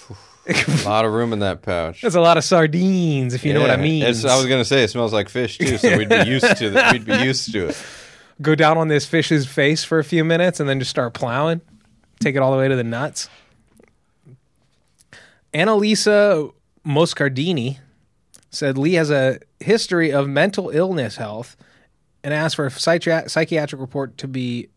[0.48, 2.00] A lot of room in that pouch.
[2.00, 4.00] That's a lot of sardines, if you know what I mean.
[4.02, 6.70] it's- I was gonna say it smells like fish too, so we'd be used to
[6.70, 6.94] that.
[6.94, 7.76] We'd be used to it.
[8.40, 11.60] Go down on this fish's face for a few minutes and then just start plowing.
[12.20, 13.28] Take it all the way to the nuts.
[15.52, 16.52] Annalisa
[16.86, 17.78] Moscardini
[18.50, 21.56] said Lee has a history of mental illness health
[22.24, 24.68] and asked for a psychiat- psychiatric report to be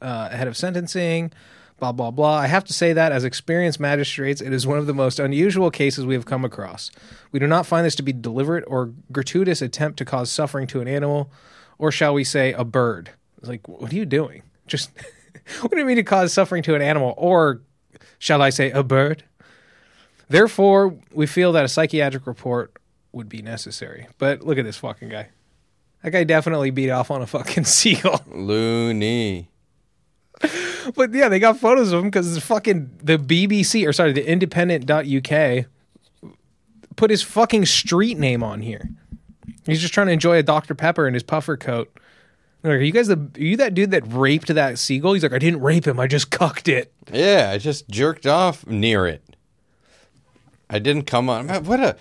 [0.00, 1.32] uh, ahead of sentencing.
[1.78, 2.36] Blah, blah, blah.
[2.36, 5.70] I have to say that as experienced magistrates, it is one of the most unusual
[5.70, 6.90] cases we have come across.
[7.32, 10.82] We do not find this to be deliberate or gratuitous attempt to cause suffering to
[10.82, 11.32] an animal,
[11.78, 13.10] or shall we say, a bird.
[13.38, 14.42] It's like, what are you doing?
[14.66, 14.90] Just,
[15.62, 17.62] what do you mean to cause suffering to an animal, or
[18.18, 19.24] shall I say, a bird?
[20.28, 22.76] Therefore, we feel that a psychiatric report
[23.12, 24.06] would be necessary.
[24.18, 25.28] But look at this fucking guy.
[26.02, 28.22] That guy definitely beat off on a fucking seagull.
[28.26, 29.48] Loony.
[30.94, 34.26] But yeah, they got photos of him because the fucking the BBC or sorry, the
[34.26, 35.66] Independent.uk
[36.96, 38.88] put his fucking street name on here.
[39.66, 41.94] He's just trying to enjoy a Dr Pepper in his puffer coat.
[42.62, 45.12] Like, are you guys the are you that dude that raped that seagull?
[45.12, 46.92] He's like, I didn't rape him, I just cucked it.
[47.12, 49.22] Yeah, I just jerked off near it.
[50.70, 51.46] I didn't come on.
[51.46, 51.96] Man, What a.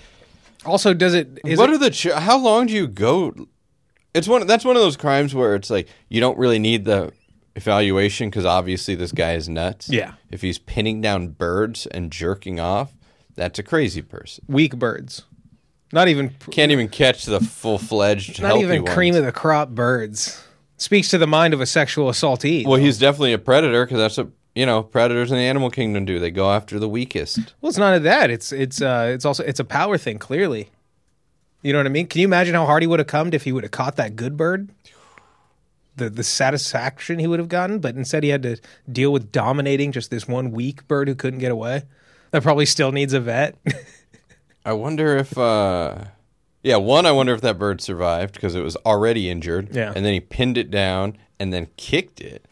[0.65, 1.89] Also, does it is what it, are the?
[1.89, 3.33] Ch- how long do you go?
[4.13, 4.45] It's one.
[4.47, 7.13] That's one of those crimes where it's like you don't really need the
[7.55, 9.89] evaluation because obviously this guy is nuts.
[9.89, 10.13] Yeah.
[10.29, 12.93] If he's pinning down birds and jerking off,
[13.35, 14.45] that's a crazy person.
[14.47, 15.23] weak birds?
[15.91, 18.41] Not even Can't even catch the full fledged.
[18.41, 20.43] not even cream of the crop birds.
[20.77, 22.65] Speaks to the mind of a sexual assaultee.
[22.65, 26.03] Well, he's definitely a predator because that's what you know predators in the animal kingdom
[26.03, 26.19] do.
[26.19, 27.53] They go after the weakest.
[27.61, 28.29] Well, it's not of that.
[28.29, 30.19] It's it's uh it's also it's a power thing.
[30.19, 30.69] Clearly,
[31.61, 32.07] you know what I mean.
[32.07, 34.17] Can you imagine how hard he would have come if he would have caught that
[34.17, 34.69] good bird?
[35.95, 38.57] The the satisfaction he would have gotten, but instead he had to
[38.91, 41.83] deal with dominating just this one weak bird who couldn't get away.
[42.31, 43.57] That probably still needs a vet.
[44.65, 45.95] I wonder if, uh,
[46.61, 49.75] yeah, one, I wonder if that bird survived because it was already injured.
[49.75, 49.93] Yeah.
[49.95, 52.45] And then he pinned it down and then kicked it.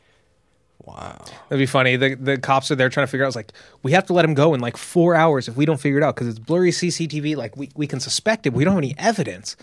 [0.87, 1.17] Wow.
[1.49, 1.97] That'd be funny.
[1.97, 3.27] The the cops are there trying to figure out.
[3.27, 3.51] It's like
[3.83, 6.03] we have to let him go in like four hours if we don't figure it
[6.03, 7.35] out because it's blurry CCTV.
[7.35, 8.51] Like we we can suspect it.
[8.51, 9.57] But we don't have any evidence.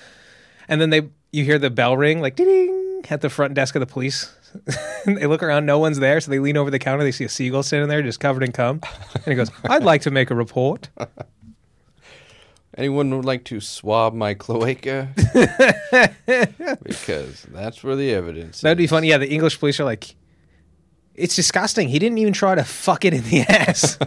[0.68, 3.80] And then they you hear the bell ring like ding at the front desk of
[3.80, 4.34] the police.
[5.06, 7.02] they look around, no one's there, so they lean over the counter.
[7.02, 8.80] They see a seagull sitting there, just covered in cum.
[9.14, 10.90] And he goes, "I'd like to make a report."
[12.76, 15.08] Anyone would like to swab my cloaca?
[16.82, 18.60] because that's where the evidence.
[18.60, 19.08] That'd be funny.
[19.08, 20.16] Yeah, the English police are like,
[21.14, 21.88] it's disgusting.
[21.88, 23.98] He didn't even try to fuck it in the ass.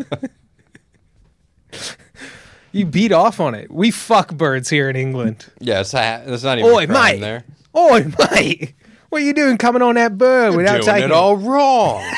[2.71, 3.71] you beat off on it.
[3.71, 5.45] We fuck birds here in England.
[5.59, 7.19] Yeah, it's, ha- it's not even Oi, a crime mate.
[7.21, 7.43] there.
[7.75, 8.73] Oi, mate.
[9.09, 12.03] What are you doing coming on that bird without Doing taking it all wrong.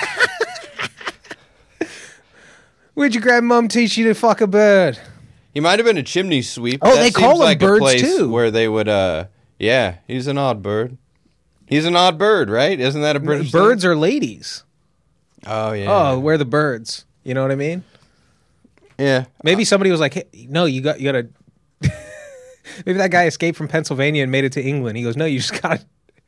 [2.95, 4.99] Where'd your grandmum teach you to fuck a bird?
[5.53, 6.79] he might have been a chimney sweep.
[6.81, 8.29] Oh, That they call seems them like birds, a place too.
[8.29, 9.25] Where they would, uh,
[9.57, 10.97] yeah, he's an odd bird.
[11.67, 12.79] He's an odd bird, right?
[12.79, 13.51] Isn't that a British?
[13.51, 14.63] birds are ladies.
[15.47, 15.87] Oh yeah.
[15.89, 17.05] Oh, where are the birds.
[17.23, 17.83] You know what I mean?
[18.97, 19.25] yeah.
[19.43, 21.21] Maybe somebody was like, hey, "No, you got you got
[21.81, 21.91] to."
[22.85, 24.97] Maybe that guy escaped from Pennsylvania and made it to England.
[24.97, 25.85] He goes, "No, you just got to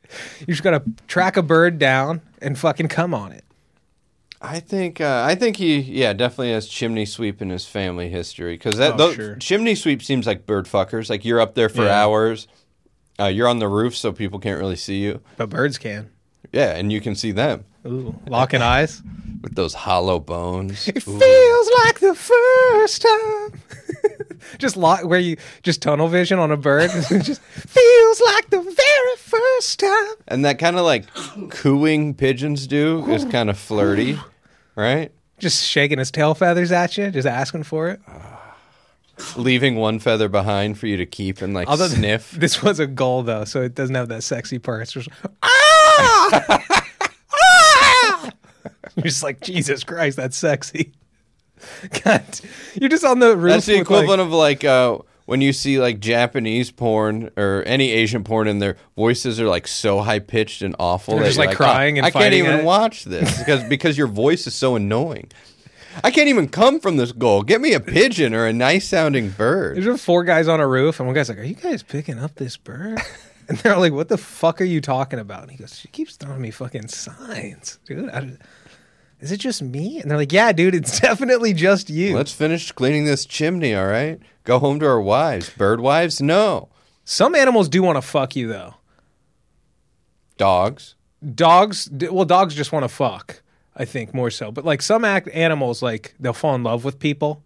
[0.40, 3.44] you just got to track a bird down and fucking come on it."
[4.40, 8.54] I think uh, I think he yeah definitely has chimney sweep in his family history
[8.54, 9.36] because that Oh, those, sure.
[9.36, 11.08] chimney sweep seems like bird fuckers.
[11.08, 12.02] Like you're up there for Yeah.
[12.02, 12.48] hours,
[13.20, 15.20] uh, you're on the roof so people can't really see you.
[15.36, 16.10] But birds can.
[16.52, 19.02] Yeah, and you can see them Ooh, locking eyes.
[19.42, 20.86] with those hollow bones.
[20.88, 23.60] It feels like the first time.
[24.58, 26.90] just lock where you just tunnel vision on a bird.
[27.10, 30.14] It just feels like the very first time.
[30.28, 31.06] And that kind of like
[31.50, 34.18] cooing pigeons do is kind of flirty,
[34.76, 35.10] right?
[35.38, 38.00] Just shaking his tail feathers at you, just asking for it.
[39.36, 42.32] Leaving one feather behind for you to keep and like Although sniff.
[42.38, 44.82] This was a gull though, so it doesn't have that sexy part.
[44.82, 45.08] It's just
[45.42, 46.81] ah!
[48.96, 50.92] You're just like Jesus Christ, that's sexy.
[52.04, 52.24] God,
[52.74, 53.52] you're just on the roof.
[53.52, 57.62] That's the with, like- equivalent of like uh, when you see like Japanese porn or
[57.66, 61.14] any Asian porn, and their voices are like so high pitched and awful.
[61.14, 63.62] They're that just, you're like, crying "Oh, and I can't even it." watch this because
[63.64, 65.30] because your voice is so annoying.
[66.02, 67.42] I can't even come from this gull.
[67.42, 69.76] Get me a pigeon or a nice sounding bird.
[69.76, 72.34] There's four guys on a roof, and one guy's like, "Are you guys picking up
[72.34, 72.98] this bird?"
[73.48, 76.16] And they're like, "What the fuck are you talking about?" And he goes, "She keeps
[76.16, 78.08] throwing me fucking signs, dude.
[78.08, 78.36] I,
[79.22, 82.70] is it just me?" And they're like, "Yeah, dude, it's definitely just you." Let's finish
[82.72, 84.20] cleaning this chimney, all right?
[84.44, 85.48] Go home to our wives.
[85.50, 86.20] Bird wives?
[86.20, 86.68] No.
[87.04, 88.74] Some animals do want to fuck you though.
[90.36, 90.94] Dogs.
[91.34, 93.42] Dogs, well, dogs just want to fuck.
[93.76, 96.98] I think more so, but like some act animals, like they'll fall in love with
[96.98, 97.42] people.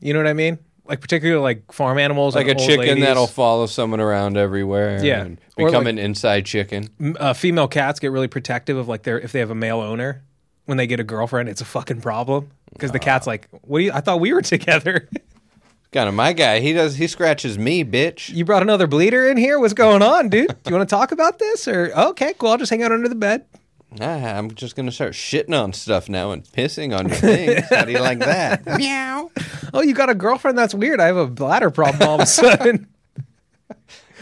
[0.00, 0.58] You know what I mean?
[0.84, 3.04] Like particularly like farm animals, Like a chicken ladies.
[3.04, 5.02] that'll follow someone around everywhere.
[5.02, 5.22] Yeah.
[5.22, 6.90] And become like- an inside chicken.
[7.18, 10.22] Uh, female cats get really protective of like their if they have a male owner.
[10.66, 13.84] When they get a girlfriend, it's a fucking problem because the cat's like, "What do
[13.84, 13.92] you?
[13.92, 15.08] I thought we were together.
[15.92, 16.60] Kind of my guy.
[16.60, 16.96] He does.
[16.96, 18.28] He scratches me, bitch.
[18.30, 19.58] you brought another bleeder in here.
[19.60, 20.48] What's going on, dude?
[20.48, 22.50] Do you want to talk about this or okay, cool?
[22.50, 23.46] I'll just hang out under the bed.
[23.92, 27.64] Nah, I'm just gonna start shitting on stuff now and pissing on your things.
[27.70, 28.66] How do you like that?
[28.78, 29.30] Meow.
[29.72, 30.58] Oh, you got a girlfriend?
[30.58, 31.00] That's weird.
[31.00, 32.88] I have a bladder problem all of a sudden.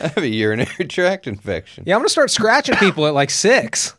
[0.01, 1.85] I have a urinary tract infection.
[1.87, 3.95] Yeah, I'm gonna start scratching people at like six.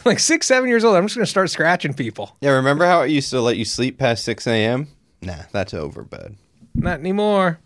[0.04, 0.96] like six, seven years old.
[0.96, 2.36] I'm just gonna start scratching people.
[2.40, 4.88] Yeah, remember how it used to let you sleep past 6 a.m.?
[5.22, 6.36] Nah, that's over, bud.
[6.74, 7.58] Not anymore.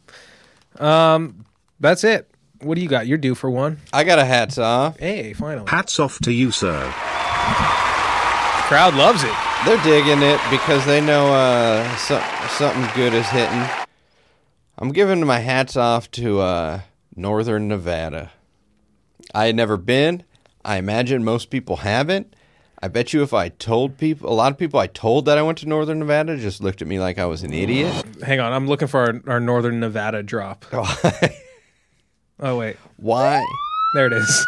[0.78, 1.44] Um,
[1.78, 2.28] that's it.
[2.60, 3.06] What do you got?
[3.06, 3.78] You're due for one.
[3.92, 4.98] I got a hats off.
[4.98, 5.68] Hey, finally.
[5.68, 6.80] Hats off to you, sir.
[8.66, 9.34] Crowd loves it.
[9.64, 13.64] They're digging it because they know uh, so, something good is hitting.
[14.78, 16.80] I'm giving my hats off to uh,
[17.14, 18.32] Northern Nevada.
[19.34, 20.24] I had never been.
[20.64, 22.34] I imagine most people haven't.
[22.82, 25.42] I bet you if I told people, a lot of people I told that I
[25.42, 28.04] went to Northern Nevada just looked at me like I was an idiot.
[28.22, 30.64] Hang on, I'm looking for our, our Northern Nevada drop.
[32.40, 33.44] Oh wait, Why?
[33.94, 34.46] there it is.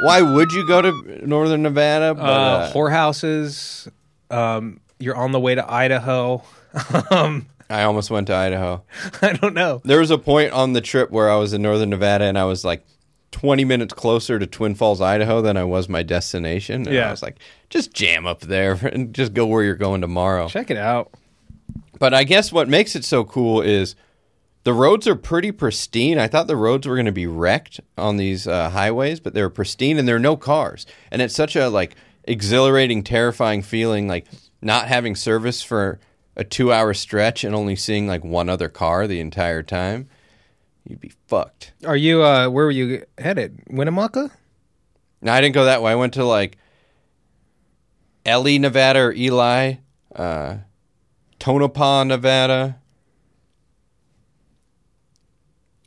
[0.00, 2.14] Why would you go to Northern Nevada?
[2.14, 3.90] But, Uh, uh, whorehouses.
[4.30, 6.42] Um, you're on the way to Idaho.
[7.10, 8.82] um, I almost went to Idaho.
[9.22, 9.82] I don't know.
[9.84, 12.44] There was a point on the trip where I was in Northern Nevada and I
[12.44, 12.84] was like
[13.32, 16.86] 20 minutes closer to Twin Falls, Idaho than I was my destination.
[16.86, 17.08] And Yeah.
[17.08, 20.48] I was like, just jam up there and just go where you're going tomorrow.
[20.48, 21.12] Check it out.
[21.98, 23.94] But I guess what makes it so cool is
[24.64, 26.18] the roads are pretty pristine.
[26.18, 29.50] I thought the roads were going to be wrecked on these uh, highways, but they're
[29.50, 30.86] pristine and there are no cars.
[31.10, 34.26] And it's such a like exhilarating, terrifying feeling, like
[34.62, 35.98] not having service for
[36.36, 40.08] a two-hour stretch and only seeing like one other car the entire time.
[40.90, 41.72] You'd be fucked.
[41.86, 42.24] Are you?
[42.24, 43.62] Uh, where were you headed?
[43.70, 44.28] Winnemucca?
[45.22, 45.92] No, I didn't go that way.
[45.92, 46.58] I went to like
[48.26, 49.74] Ellie, Nevada, or Eli,
[50.16, 50.56] uh,
[51.38, 52.80] Tonopah, Nevada.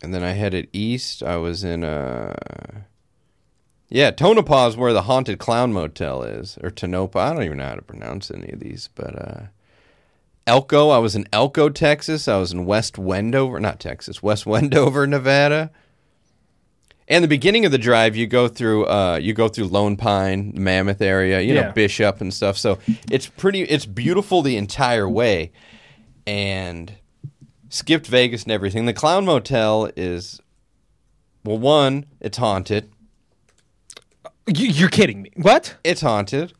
[0.01, 1.22] And then I headed east.
[1.22, 2.34] I was in, uh,
[3.89, 7.20] yeah, Tonopah is where the Haunted Clown Motel is, or Tonopah.
[7.20, 9.41] I don't even know how to pronounce any of these, but uh,
[10.46, 10.89] Elko.
[10.89, 12.28] I was in Elko, Texas.
[12.28, 15.72] I was in West Wendover, not Texas, West Wendover, Nevada.
[17.08, 20.54] And the beginning of the drive, you go through uh, you go through Lone Pine,
[20.56, 21.64] Mammoth area, you Yeah.
[21.68, 22.58] know Bishop and stuff.
[22.58, 22.80] So
[23.12, 25.52] it's pretty, it's beautiful the entire way,
[26.26, 26.94] and
[27.70, 28.86] skipped Vegas and everything.
[28.86, 30.39] The Clown Motel is,
[31.44, 32.89] well, one, it's haunted.
[34.48, 35.32] You, you're kidding me.
[35.36, 35.76] What?
[35.84, 36.54] It's haunted.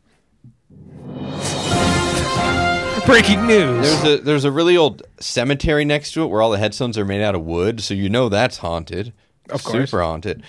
[3.06, 3.82] Breaking news.
[4.02, 7.04] There's a there's a really old cemetery next to it where all the headstones are
[7.04, 9.12] made out of wood, so you know that's haunted.
[9.50, 9.90] Of course.
[9.90, 10.42] super haunted.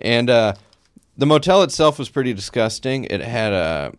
[0.00, 0.54] And uh,
[1.16, 3.04] the motel itself was pretty disgusting.
[3.04, 3.92] It had a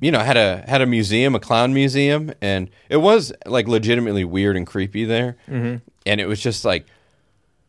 [0.00, 4.24] you know had a had a museum, a clown museum, and it was like legitimately
[4.24, 5.36] weird and creepy there.
[5.48, 5.76] Mm-hmm.
[6.04, 6.86] And it was just like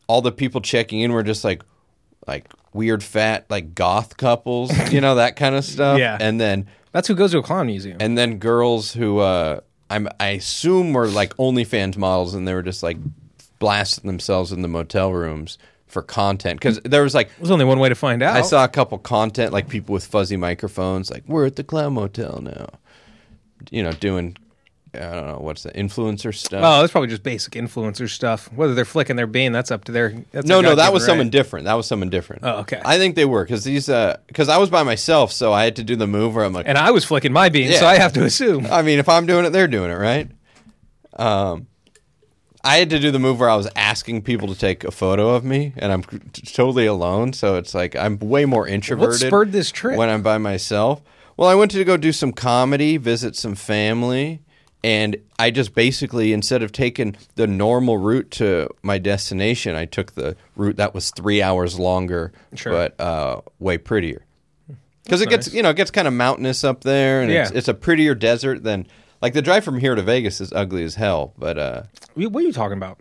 [0.07, 1.61] all the people checking in were just like
[2.25, 5.99] like weird fat like goth couples, you know that kind of stuff.
[5.99, 6.17] Yeah.
[6.19, 7.97] and then That's who goes to a clown museum.
[7.99, 9.59] and then girls who uh,
[9.89, 12.97] I'm I assume were like OnlyFans models, and they were just like
[13.59, 15.57] blasting themselves in the motel rooms
[15.87, 18.35] for content because there was like There's only one way to find out.
[18.35, 21.93] I saw a couple content like people with fuzzy microphones, like we're at the Clown
[21.93, 22.67] Motel now,
[23.69, 24.35] you know, doing
[24.95, 26.63] I don't know what's the influencer stuff.
[26.63, 28.51] Oh, that's probably just basic influencer stuff.
[28.53, 30.13] Whether they're flicking their bean, that's up to their.
[30.31, 31.07] That's no, no, that was right.
[31.07, 31.65] someone different.
[31.65, 32.43] That was someone different.
[32.43, 32.81] Oh, okay.
[32.85, 35.83] I think they were because these because I was by myself, so I had to
[35.83, 38.13] do the move where I'm like, And I was flicking my bean, so I have
[38.13, 38.67] to assume.
[38.67, 40.29] I mean, if I'm doing it, they're doing it, right?
[41.17, 41.67] Um,
[42.63, 45.31] I had to do the move where I was asking people to take a photo
[45.35, 47.33] of me, and I'm t- totally alone.
[47.33, 49.21] So it's like I'm way more introverted.
[49.21, 49.97] What spurred this trip?
[49.97, 51.01] when I'm by myself?
[51.35, 54.42] Well, I went to go do some comedy, visit some family,
[54.83, 60.13] and I just basically instead of taking the normal route to my destination, I took
[60.13, 62.71] the route that was three hours longer, Sure.
[62.73, 64.23] but uh, way prettier.
[65.03, 65.53] Because it gets nice.
[65.55, 67.57] you know it gets kind of mountainous up there, and it's, Yeah.
[67.57, 68.87] it's a prettier desert than
[69.21, 71.33] like the drive from here to Vegas is ugly as hell.
[71.37, 72.99] But uh, What what are you talking about?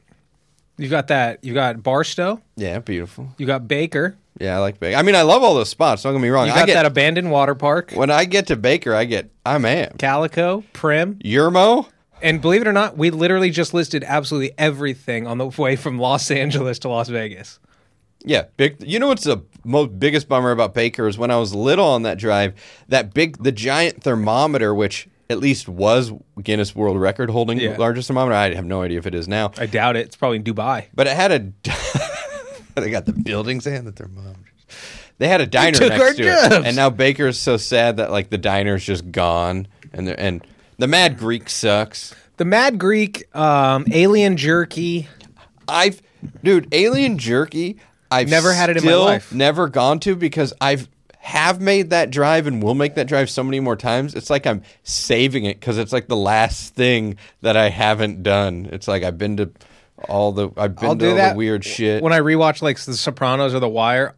[0.78, 1.44] You've got that.
[1.44, 2.40] You got Barstow.
[2.56, 3.28] yeah, beautiful.
[3.38, 4.16] You got Baker.
[4.42, 4.96] Yeah, I like Baker.
[4.96, 6.02] I mean, I love all those spots.
[6.02, 6.46] Don't get me wrong.
[6.48, 7.92] You I got get that abandoned water park.
[7.92, 11.86] when I get to Baker, I get I'm am Calico, Primm, Yermo.
[12.20, 15.98] and believe it or not, we literally just listed absolutely everything on the way from
[15.98, 17.60] Los Angeles to Las Vegas.
[18.24, 18.76] Yeah, big.
[18.86, 22.02] You know what's the most biggest bummer about Baker is when I was little on
[22.02, 22.54] that drive,
[22.88, 26.12] that big, the giant thermometer, which at least was
[26.42, 27.76] Guinness World Record holding Yeah.
[27.78, 28.34] largest thermometer.
[28.34, 30.06] I have no idea if it is now, I doubt it.
[30.06, 30.86] It's probably in Dubai.
[30.94, 31.52] but it had a.
[32.82, 34.36] they got the buildings and the thermometers.
[35.18, 36.54] They had a diner next to jobs.
[36.54, 40.44] it, and now Baker's so sad that like the diner's just gone, and the, and
[40.78, 42.14] the Mad Greek sucks.
[42.38, 45.08] The Mad Greek, um, Alien Jerky.
[45.68, 46.02] I've,
[46.42, 47.78] dude, Alien Jerky.
[48.10, 49.32] I've Never had it in my life.
[49.32, 50.88] Never gone to because I've
[51.22, 54.16] have made that drive and will make that drive so many more times.
[54.16, 58.68] It's like I'm saving it because it's like the last thing that I haven't done.
[58.72, 59.50] It's like I've been to
[60.08, 62.02] all the I've been I'll to do all that the weird shit.
[62.02, 64.14] When I rewatch like The Sopranos or The Wire,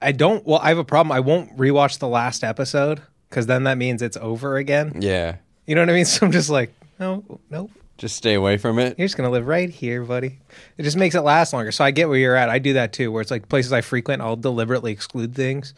[0.00, 0.44] I don't.
[0.46, 1.12] Well, I have a problem.
[1.12, 4.92] I won't rewatch the last episode because then that means it's over again.
[5.00, 6.04] yeah, You know what I mean?
[6.06, 7.70] So I'm just like, no, no.
[7.98, 8.98] just stay away from it.
[8.98, 10.40] You're just gonna live right here, buddy.
[10.76, 11.70] It just makes it last longer.
[11.72, 12.48] So I get where you're at.
[12.48, 15.72] I do that too, where it's like places I frequent, I'll deliberately exclude things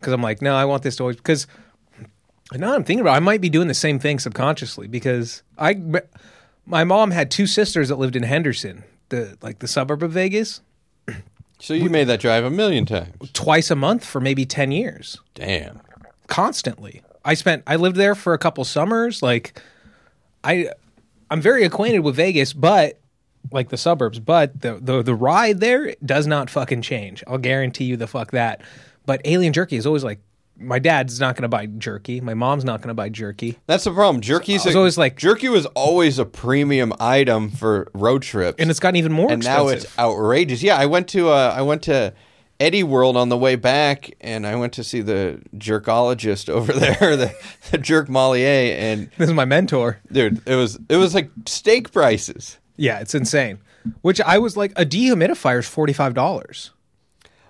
[0.00, 1.16] because I'm like, no, I want this to always.
[1.16, 1.46] Because
[2.52, 5.80] now I'm thinking about, it, I might be doing the same thing subconsciously because I,
[6.66, 10.60] my mom had two sisters that lived in Henderson, the like the suburb of Vegas,
[11.58, 13.30] So you made that drive a million times.
[13.32, 15.18] twice a month for maybe ten years.
[15.34, 15.80] Damn.
[16.28, 17.02] constantly.
[17.24, 19.22] I spent I lived there for a couple summers.
[19.22, 19.60] Like
[20.44, 20.68] I
[21.30, 22.98] I'm very acquainted with Vegas, but
[23.50, 27.22] like the suburbs, but the the the ride there does not fucking change.
[27.26, 28.60] I'll guarantee you the fuck that.
[29.06, 30.20] But alien jerky is always like
[30.62, 32.20] my dad's not going to buy jerky.
[32.20, 33.58] My mom's not going to buy jerky.
[33.66, 34.20] That's the problem.
[34.22, 38.60] Jerky's I was a- always like- jerky was always a premium item for road trips,
[38.60, 40.62] And it's gotten even more and now it's outrageous.
[40.62, 42.14] Yeah, I went to uh, I went to
[42.60, 47.16] Eddie World on the way back, and I went to see the jerkologist over there,
[47.16, 47.34] the,
[47.72, 49.98] the jerk Mollier, and this is my mentor.
[50.12, 52.58] dude, it was it was like steak prices.
[52.76, 53.58] Yeah, it's insane.
[54.02, 56.70] Which I was like a dehumidifier is $45.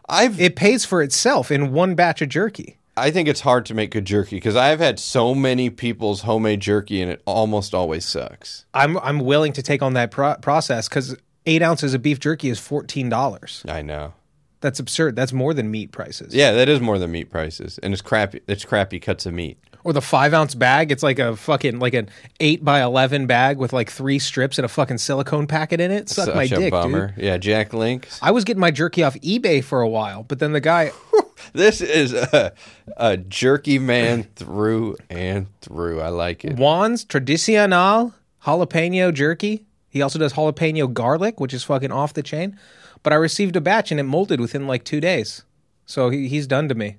[0.08, 2.78] I've It pays for itself in one batch of jerky.
[2.97, 6.61] I think it's hard to make good jerky because I've had so many people's homemade
[6.61, 8.66] jerky, and it almost always sucks.
[8.74, 11.16] I'm I'm willing to take on that pro- process because
[11.47, 13.64] eight ounces of beef jerky is fourteen dollars.
[13.66, 14.12] I know.
[14.61, 15.16] That's absurd.
[15.16, 16.34] That's more than meat prices.
[16.34, 18.40] Yeah, that is more than meat prices, and it's crappy.
[18.47, 19.59] It's crappy cuts of meat.
[19.85, 20.93] Or the five ounce bag.
[20.93, 22.09] It's like a fucking like an
[22.39, 26.09] eight by eleven bag with like three strips and a fucking silicone packet in it.
[26.09, 27.09] Suck Such my a dick, bummer.
[27.16, 27.24] dude.
[27.24, 28.18] Yeah, Jack Links.
[28.22, 30.93] I was getting my jerky off eBay for a while, but then the guy
[31.53, 32.53] This is a,
[32.97, 36.01] a jerky man through and through.
[36.01, 36.57] I like it.
[36.57, 38.12] Juan's Tradicional
[38.45, 39.64] jalapeno jerky.
[39.89, 42.59] He also does jalapeno garlic, which is fucking off the chain.
[43.03, 45.43] But I received a batch and it molded within like two days.
[45.87, 46.99] So he, he's done to me.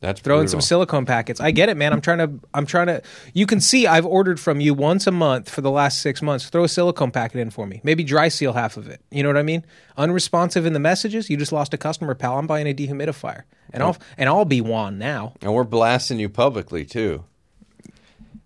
[0.00, 0.60] That's Throw in brutal.
[0.60, 1.40] some silicone packets.
[1.40, 1.92] I get it, man.
[1.92, 2.46] I'm trying to.
[2.54, 3.02] I'm trying to.
[3.34, 6.48] You can see I've ordered from you once a month for the last six months.
[6.48, 7.80] Throw a silicone packet in for me.
[7.82, 9.00] Maybe dry seal half of it.
[9.10, 9.64] You know what I mean?
[9.96, 11.28] Unresponsive in the messages.
[11.28, 12.38] You just lost a customer, pal.
[12.38, 13.42] I'm buying a dehumidifier,
[13.72, 15.34] and I'll and I'll be one now.
[15.42, 17.24] And we're blasting you publicly too.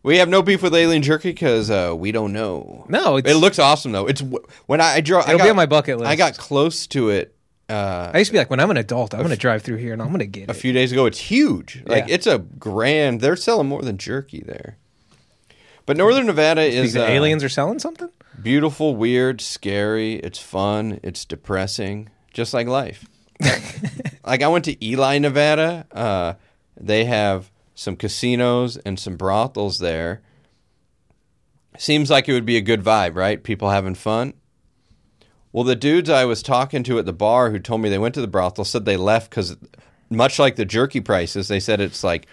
[0.03, 2.87] We have no beef with alien jerky because uh, we don't know.
[2.89, 4.07] No, it's, It looks awesome though.
[4.07, 4.23] It's
[4.67, 4.95] when I, I.
[4.95, 6.11] I It'll got, be on my bucket list.
[6.11, 7.37] I got close to it
[7.73, 9.77] uh, I used to be like, when I'm an adult, I'm going to drive through
[9.79, 10.57] here and I'm going to get a it.
[10.57, 11.07] few days ago.
[11.07, 11.83] It's huge.
[11.87, 12.15] Like Yeah.
[12.15, 13.21] it's a grand.
[13.21, 14.77] They're selling more than jerky there.
[15.87, 18.09] But Northern Nevada is uh, aliens are selling something.
[18.41, 20.15] beautiful, weird, scary.
[20.17, 21.01] It's fun.
[21.03, 23.05] It's depressing, just like life.
[24.25, 25.87] like I went to Eli, Nevada.
[25.91, 26.35] Uh,
[26.81, 30.21] they have some casinos and some brothels there.
[31.79, 33.43] Seems like it would be a good vibe, right?
[33.43, 34.35] People having fun.
[35.53, 38.15] Well, the dudes I was talking to at the bar who told me they went
[38.15, 39.57] to the brothel said they left because,
[40.11, 42.27] much like the jerky prices, they said it's like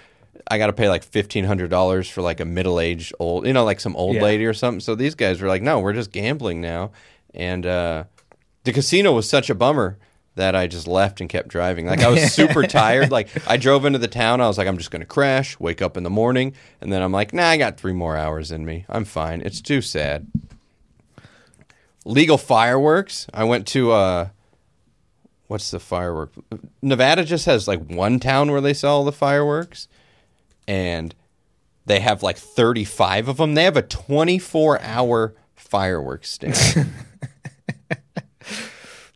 [0.49, 3.53] I got to pay like fifteen hundred dollars for like a middle aged old, you
[3.53, 4.21] know, like some old Yeah.
[4.23, 4.79] lady or something.
[4.79, 6.91] So these guys were like, "No, we're just gambling now,"
[7.33, 8.03] and uh,
[8.63, 9.97] the casino was such a bummer
[10.35, 11.87] that I just left and kept driving.
[11.87, 13.11] Like I was super tired.
[13.11, 14.39] Like I drove into the town.
[14.39, 17.01] I was like, I'm just going to crash, wake up in the morning, and then
[17.01, 18.85] I'm like, Nah, I got three more hours in me.
[18.87, 19.41] I'm fine.
[19.41, 20.27] It's too sad.
[22.09, 23.27] Legal fireworks.
[23.33, 24.29] I went to uh,
[25.47, 26.33] what's the firework?
[26.81, 29.87] Nevada just has like one town where they sell the fireworks,
[30.67, 31.13] and
[31.85, 33.53] they have like 35 of them.
[33.53, 36.89] They have a 24 hour fireworks stand.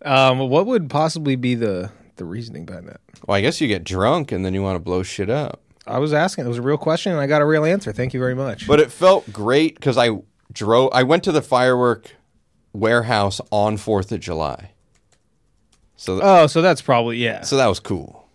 [0.05, 2.99] Um, what would possibly be the the reasoning behind that?
[3.25, 5.61] well, I guess you get drunk and then you want to blow shit up.
[5.87, 6.45] I was asking.
[6.45, 7.91] It was a real question, and I got a real answer.
[7.93, 8.67] Thank you very much.
[8.67, 10.09] But it felt great because I
[10.51, 10.89] drove.
[10.93, 12.15] I went to the firework
[12.73, 14.71] warehouse on Fourth of July.
[15.95, 17.41] So, th- oh, so that's probably yeah.
[17.41, 18.27] so that was cool.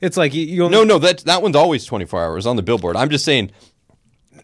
[0.00, 2.56] It's like you, you only, No, no, that that one's always twenty four hours on
[2.56, 2.96] the billboard.
[2.96, 3.50] I'm just saying,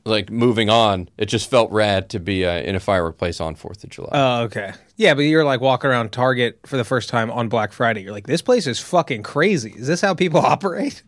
[0.05, 3.55] like moving on, it just felt rad to be uh, in a firework place on
[3.55, 4.11] Fourth of July.
[4.13, 4.73] Oh, okay.
[4.97, 8.03] Yeah, but you're like walking around Target for the first time on Black Friday.
[8.03, 9.73] You're like, this place is fucking crazy.
[9.77, 11.03] Is this how people operate?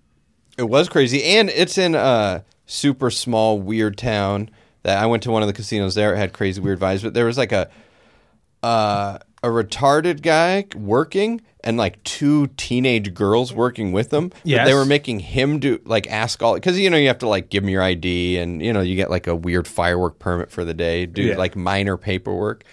[0.57, 4.51] It was crazy, and it's in a super small, weird town.
[4.83, 6.15] That I went to one of the casinos there.
[6.15, 7.69] It had crazy, weird vibes, but there was like a
[8.63, 14.33] uh, a retarded guy working and like two teenage girls working with him.
[14.45, 17.29] Yeah, they were making him do like ask all because you know you have to
[17.29, 20.51] like give them your ID and you know you get like a weird firework permit
[20.51, 21.37] for the day, do Yeah.
[21.37, 22.65] like minor paperwork,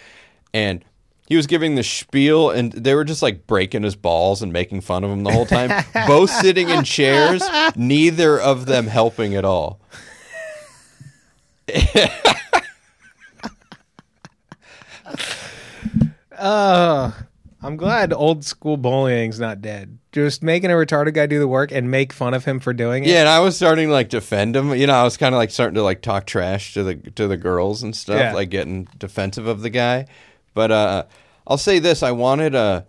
[0.52, 0.84] and.
[1.30, 4.80] He was giving the spiel, and they were just like breaking his balls and making
[4.80, 5.84] fun of him the whole time.
[6.06, 7.42] Both sitting in chairs,
[7.76, 9.78] neither of them helping at all.
[16.40, 19.98] I'm glad old school bullying's not dead.
[20.12, 23.04] Just making a retarded guy do the work and make fun of him for doing
[23.04, 23.10] it.
[23.10, 24.74] Yeah, and I was starting to like defend him.
[24.74, 27.26] You know, I was kind of like starting to like talk trash to the to
[27.28, 28.32] the girls and stuff, Yeah.
[28.32, 30.06] like getting defensive of the guy.
[30.54, 31.04] But uh,
[31.46, 32.86] I'll say this: I wanted a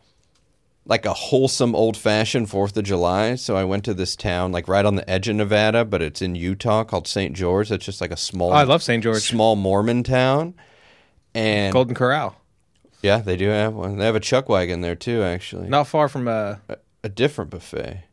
[0.85, 4.67] like a wholesome old fashioned Fourth of July, so I went to this town like
[4.67, 7.35] right on the edge of Nevada, but it's in Utah called St.
[7.35, 7.71] George.
[7.71, 8.51] It's just like a small.
[8.51, 9.03] Oh, I love St.
[9.03, 9.21] George.
[9.23, 10.53] Small Mormon town,
[11.35, 12.35] and Golden Corral.
[13.01, 13.97] Yeah, they do have one.
[13.97, 15.67] They have a chuck wagon there too, actually.
[15.69, 16.55] Not far from uh
[17.03, 18.03] a different buffet.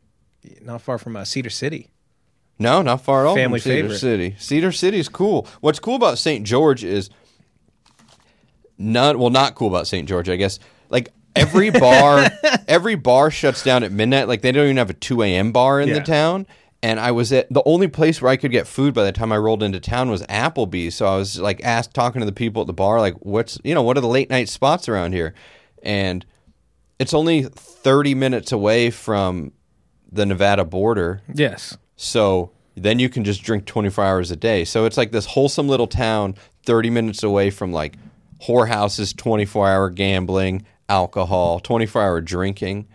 [0.61, 1.89] not far from uh, Cedar City.
[2.59, 3.35] No, not far at all.
[3.35, 3.97] Family Cedar favorite.
[3.99, 4.35] City.
[4.39, 5.45] Cedar City is cool.
[5.61, 6.45] What's cool about St.
[6.45, 7.09] George is
[8.77, 9.19] none.
[9.19, 10.07] Well, not cool about St.
[10.07, 10.59] George, I guess.
[10.89, 12.29] Like every bar,
[12.67, 14.27] every bar shuts down at midnight.
[14.27, 15.51] Like they don't even have a two a.m.
[15.51, 15.95] bar in Yeah.
[15.95, 16.47] the town.
[16.83, 19.31] And I was at the only place where I could get food by the time
[19.31, 20.95] I rolled into town was Applebee's.
[20.95, 23.73] So I was like asked talking to the people at the bar, like, what's you
[23.73, 25.33] know, what are the late night spots around here?
[25.81, 26.25] And
[26.99, 29.53] it's only thirty minutes away from
[30.11, 31.21] the Nevada border.
[31.33, 31.77] Yes.
[31.95, 34.63] So then you can just drink 24 hours a day.
[34.63, 37.97] So it's like this wholesome little town 30 minutes away from like
[38.43, 42.87] whorehouses, 24 hour gambling, alcohol, 24 hour drinking.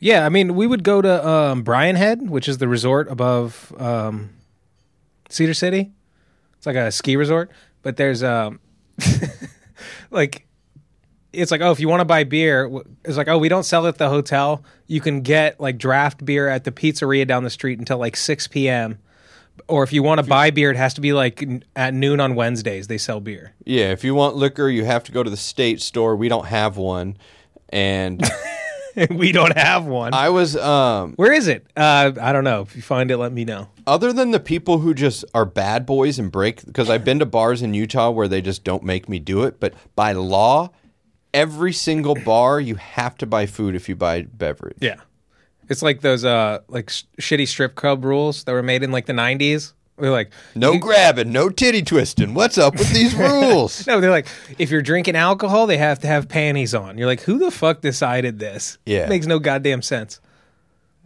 [0.00, 3.72] Yeah, I mean, we would go to um, Brian Head, which is the resort above
[3.78, 4.30] um,
[5.28, 5.92] Cedar City.
[6.56, 7.50] It's like a ski resort,
[7.82, 8.60] but there's um,
[10.10, 10.46] like
[11.32, 12.70] it's like oh, if you want to buy beer,
[13.04, 14.64] it's like oh, we don't sell it at the hotel.
[14.86, 18.46] You can get like draft beer at the pizzeria down the street until like six
[18.46, 18.98] p.m.
[19.68, 22.20] or if you want to buy beer, it has to be like n- at noon
[22.20, 22.86] on Wednesdays.
[22.86, 23.52] They sell beer.
[23.64, 26.16] Yeah, if you want liquor, you have to go to the state store.
[26.16, 27.16] We don't have one.
[27.70, 28.22] And
[29.10, 30.14] we don't have one.
[30.14, 31.66] I was um Where is it?
[31.76, 32.62] Uh, I don't know.
[32.62, 33.68] If you find it, let me know.
[33.86, 37.26] other than the people who just are bad boys and break because I've been to
[37.26, 40.70] bars in Utah where they just don't make me do it, but by law,
[41.32, 44.78] every single bar you have to buy food if you buy beverage.
[44.80, 44.96] Yeah,
[45.68, 49.06] it's like those uh like sh- shitty strip club rules that were made in like
[49.06, 49.72] the '90s.
[49.96, 52.34] They're like No grabbing, no titty twisting.
[52.34, 53.86] What's up with these rules?
[53.86, 54.26] No, they're like,
[54.58, 56.98] if you're drinking alcohol, they have to have panties on.
[56.98, 58.78] You're like, who the fuck decided this?
[58.86, 59.04] Yeah.
[59.04, 60.20] It makes no goddamn sense.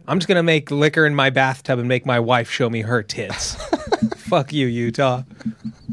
[0.07, 3.03] I'm just gonna make liquor in my bathtub and make my wife show me her
[3.03, 3.53] tits.
[4.17, 5.23] fuck you, Utah.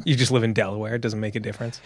[0.04, 0.94] You just live in Delaware.
[0.94, 1.80] It doesn't make a difference.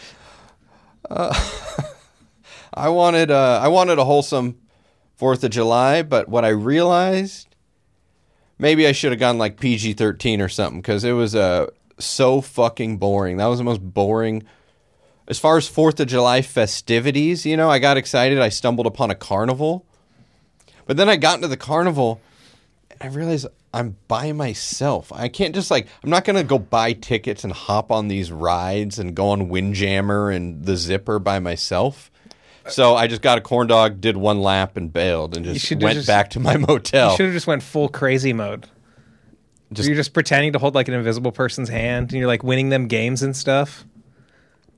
[1.11, 4.59] I wanted uh, I wanted a wholesome
[5.17, 7.50] Fourth of July, but what I realized,
[8.61, 11.67] maybe I should have gone like PG thirteen or something because it was uh,
[11.99, 13.39] so fucking boring.
[13.39, 14.45] That was the most boring.
[15.27, 18.39] As far as Fourth of July festivities, you know, I got excited.
[18.39, 19.87] I stumbled upon a carnival,
[20.87, 22.21] but then I got into the carnival,
[22.91, 25.13] and I realized I'm by myself.
[25.13, 28.99] I can't just like I'm not gonna go buy tickets and hop on these rides
[28.99, 32.10] and go on Windjammer and the Zipper by myself.
[32.73, 35.95] So I just got a corn dog, did one lap, and bailed, and just went
[35.95, 36.61] just- back to my motel.
[36.61, 37.17] You motel.
[37.17, 38.67] should have just went full crazy mode.
[39.73, 42.71] Just- you're just pretending to hold like an invisible person's hand, and you're like winning
[42.71, 43.85] them games and stuff.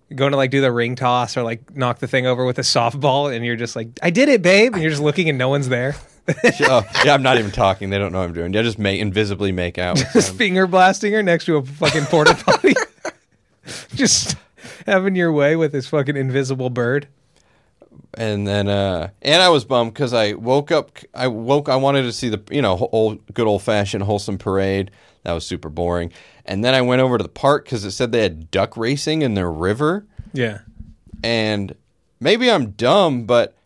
[0.09, 2.59] You're going to like do the ring toss or like knock the thing over with
[2.59, 5.38] a softball, and you're just like, "I did it, babe," and you're just looking, and
[5.38, 5.97] no one's there.
[6.28, 7.90] oh, yeah, I'm not even talking.
[7.90, 8.55] They don't know what I'm doing.
[8.55, 9.99] I just make invisibly make out.
[9.99, 10.36] With just them.
[10.36, 12.74] finger blasting her next to a fucking porta potty.
[13.95, 14.36] just
[14.86, 17.09] having your way with this fucking invisible bird.
[18.14, 20.98] And then uh and I was bummed because I woke up.
[21.14, 21.68] I woke.
[21.68, 24.90] I wanted to see the you know old good old fashioned wholesome parade.
[25.24, 26.12] That was super boring.
[26.44, 29.22] And then I went over to the park because it said they had duck racing
[29.22, 30.04] in their river.
[30.32, 30.58] Yeah.
[31.22, 31.74] And
[32.20, 33.56] maybe I'm dumb, but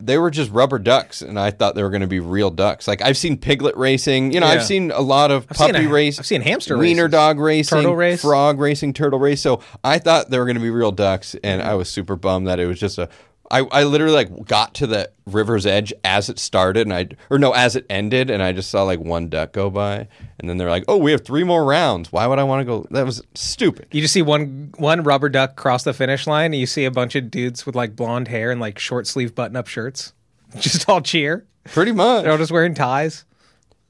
[0.00, 2.86] they were just rubber ducks, and I thought they were going to be real ducks.
[2.86, 4.30] Like I've seen piglet racing.
[4.32, 4.52] You know, Yeah.
[4.52, 6.18] I've seen a lot of seen puppy a- race.
[6.20, 7.12] I've seen hamster wiener races.
[7.12, 8.20] dog racing, Turtle race.
[8.20, 9.40] frog racing, turtle race.
[9.40, 12.46] So I thought they were going to be real ducks, and I was super bummed
[12.46, 13.08] that it was just a.
[13.50, 17.38] I, I literally like got to the river's edge as it started, and I or
[17.38, 20.06] no, as it ended, and I just saw like one duck go by,
[20.38, 22.12] and then they're like, "Oh, we have three more rounds.
[22.12, 23.88] Why would I want to go?" That was stupid.
[23.90, 26.90] You just see one one rubber duck cross the finish line, and you see a
[26.90, 30.12] bunch of dudes with like blonde hair and like short sleeve button up shirts,
[30.58, 31.46] just all cheer.
[31.64, 32.24] Pretty much.
[32.24, 33.24] They're all just wearing ties.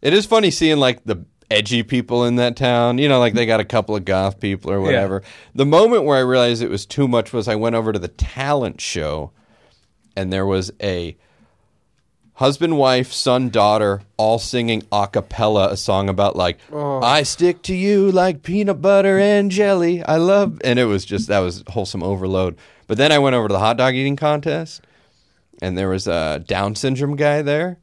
[0.02, 2.98] It is funny seeing like the edgy people in that town.
[2.98, 5.22] You know, like they got a couple of goth people or whatever.
[5.56, 8.08] The moment where I realized it was too much was I went over to the
[8.08, 9.32] talent show
[10.18, 11.16] and there was a
[12.34, 17.74] husband, wife, son, daughter all singing a cappella a song about like I stick to
[17.74, 20.02] you like peanut butter and jelly.
[20.02, 22.56] I love and it was just that was wholesome overload.
[22.86, 24.82] But then I went over to the hot dog eating contest
[25.62, 27.78] and there was a Down syndrome guy there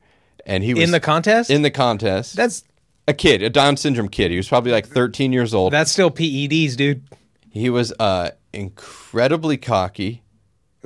[0.46, 1.50] and he was In the contest?
[1.50, 2.36] in the contest.
[2.36, 2.64] That's
[3.08, 4.32] a kid, a Down syndrome kid.
[4.32, 5.74] He was probably like 13 years old.
[5.74, 7.04] that's still PEDs, dude.
[7.52, 10.22] he was uh, incredibly cocky.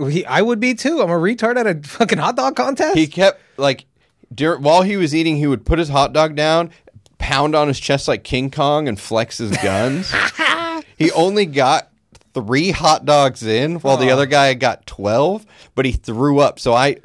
[0.07, 1.01] He, I would be too.
[1.01, 2.97] I'm a retard at a fucking hot dog contest.
[2.97, 3.85] He kept like
[4.33, 6.71] dur- while he was eating, he would put his hot dog down,
[7.17, 10.13] pound on his chest like King Kong, and flex his guns.
[10.97, 11.89] he only got
[12.33, 15.45] three hot dogs in, while the other guy got 12,
[15.75, 16.59] but he threw up.
[16.59, 16.97] So I.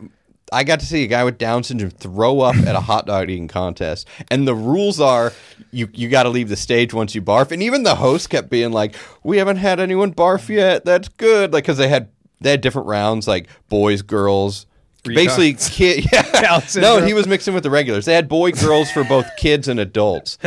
[0.53, 3.28] I got to see a guy with Down syndrome throw up at a hot dog
[3.28, 5.32] eating contest, and the rules are
[5.72, 7.51] you you got to leave the stage once you barf.
[7.51, 10.84] And even the host kept being like, "We haven't had anyone barf yet.
[10.84, 12.09] That's good." Like because they had
[12.45, 14.66] they had different rounds, like boys, girls,
[15.03, 16.07] basically kid.
[16.12, 18.05] Yeah, no, he was mixing with the regulars.
[18.05, 20.38] They had boy, girls for both kids and adults,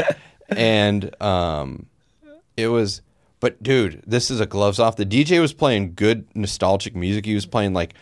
[0.50, 1.88] and um,
[2.56, 3.02] it was.
[3.40, 4.96] But dude, this is a gloves off.
[4.96, 7.26] The DJ was playing good nostalgic music.
[7.26, 7.94] He was playing like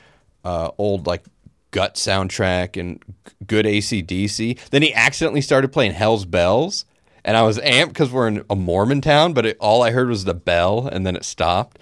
[0.44, 1.24] uh, old like
[1.72, 3.02] gut soundtrack and
[3.48, 4.70] good ACDC.
[4.70, 6.86] Then he accidentally started playing Hell's Bells,
[7.24, 9.34] and I was amped because we're in a Mormon town.
[9.34, 11.80] But it, all I heard was the bell, and then it stopped.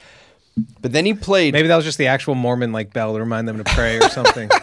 [0.81, 1.53] But then he played.
[1.53, 4.09] Maybe that was just the actual Mormon like bell to remind them to pray or
[4.09, 4.49] something.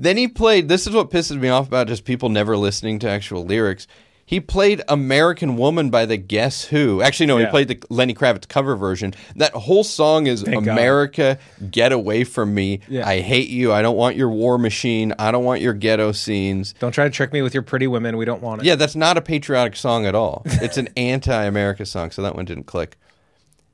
[0.00, 0.68] Then he played.
[0.68, 3.88] This is what pisses me off about just people never listening to actual lyrics.
[4.24, 7.02] He played "American Woman" by the Guess Who.
[7.02, 7.46] Actually, no, Yeah.
[7.46, 9.12] he played the Lenny Kravitz cover version.
[9.34, 10.70] That whole song is Thank God.
[10.72, 11.38] "America,
[11.70, 12.78] get away from me.
[12.88, 13.08] Yeah.
[13.08, 13.72] I hate you.
[13.72, 15.14] I don't want your war machine.
[15.18, 18.16] I don't want your ghetto scenes." Don't try to trick me with your pretty women.
[18.18, 18.66] We don't want it.
[18.66, 20.42] Yeah, that's not a patriotic song at all.
[20.44, 22.98] It's an anti-America song, so that one didn't click.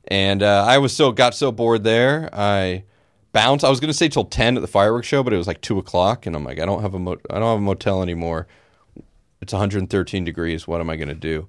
[0.08, 2.84] And uh, I was so got so bored there, I
[3.32, 3.64] bounced.
[3.64, 5.60] I was going to say till ten at the fireworks show, but it was like
[5.60, 8.02] two o'clock, and I'm like, I don't have a mo- I don't have a motel
[8.02, 8.46] anymore.
[9.40, 10.66] It's 113 degrees.
[10.66, 11.48] What am I going to do?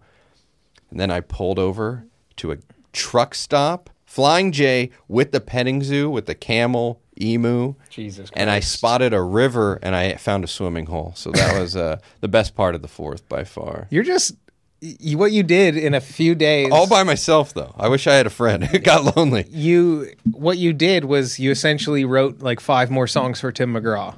[0.95, 2.05] and then I pulled over
[2.37, 2.57] to a
[2.93, 7.75] truck stop, Flying J with the petting zoo with the camel, emu.
[7.89, 11.11] Jesus And I spotted a river and I found a swimming hole.
[11.15, 13.87] So that was uh, the best part of the fourth by far.
[13.89, 14.35] You're just
[14.81, 16.71] y- what you did in a few days.
[16.71, 17.73] All by myself though.
[17.77, 18.63] I wish I had a friend.
[18.73, 19.45] It got lonely.
[19.49, 24.15] you what you did was you essentially wrote like five more songs for Tim McGraw.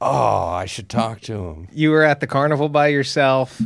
[0.00, 1.68] Oh, I should talk to him.
[1.72, 3.60] You were at the carnival by yourself.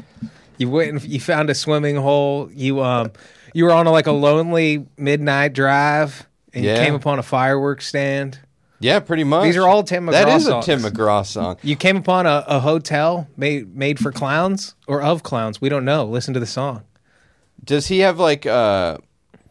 [0.58, 2.50] You went and you found a swimming hole.
[2.52, 3.12] You um
[3.52, 6.78] you were on a, like a lonely midnight drive and Yeah.
[6.78, 8.38] you came upon a fireworks stand.
[8.80, 9.44] Yeah, pretty much.
[9.44, 10.68] These are all Tim McGraw is songs.
[10.68, 11.56] a Tim McGraw song.
[11.62, 15.60] You came upon a, a hotel made made for clowns or of clowns.
[15.60, 16.04] We don't know.
[16.04, 16.82] Listen to the song.
[17.64, 18.98] Does he have like uh,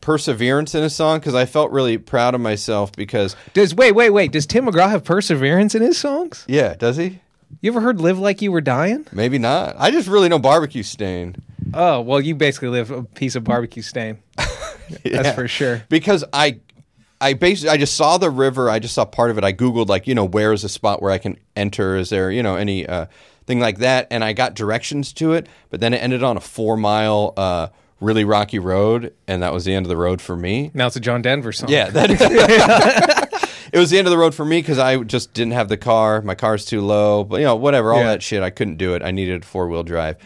[0.01, 1.19] perseverance in his song?
[1.19, 4.31] Because I felt really proud of myself because Does wait wait wait?
[4.31, 6.45] Does Tim McGraw have perseverance in his songs?
[6.47, 7.19] yeah, does he?
[7.61, 9.05] You ever heard "Live Like You Were Dying"?
[9.11, 9.75] Maybe not.
[9.79, 11.35] I just really know barbecue stain.
[11.73, 14.19] Oh well, you basically live a piece of barbecue stain.
[15.03, 15.23] Yeah.
[15.23, 15.81] That's for sure.
[15.89, 16.59] Because I,
[17.23, 18.69] I basically I just saw the river.
[18.69, 19.43] I just saw part of it.
[19.43, 21.95] I googled like you know where is a spot where I can enter?
[21.95, 23.05] Is there you know any uh,
[23.45, 24.07] thing like that?
[24.11, 27.67] And I got directions to it, but then it ended on a four mile uh,
[27.99, 30.71] really rocky road, and that was the end of the road for me.
[30.73, 31.69] Now it's a John Denver song.
[31.69, 32.09] Yeah, that
[33.73, 35.77] it was the end of the road for me because I just didn't have the
[35.77, 36.21] car.
[36.21, 38.07] My car's too low, but you know, whatever, all Yeah.
[38.07, 38.43] that shit.
[38.43, 39.01] I couldn't do it.
[39.01, 40.17] I needed four wheel drive,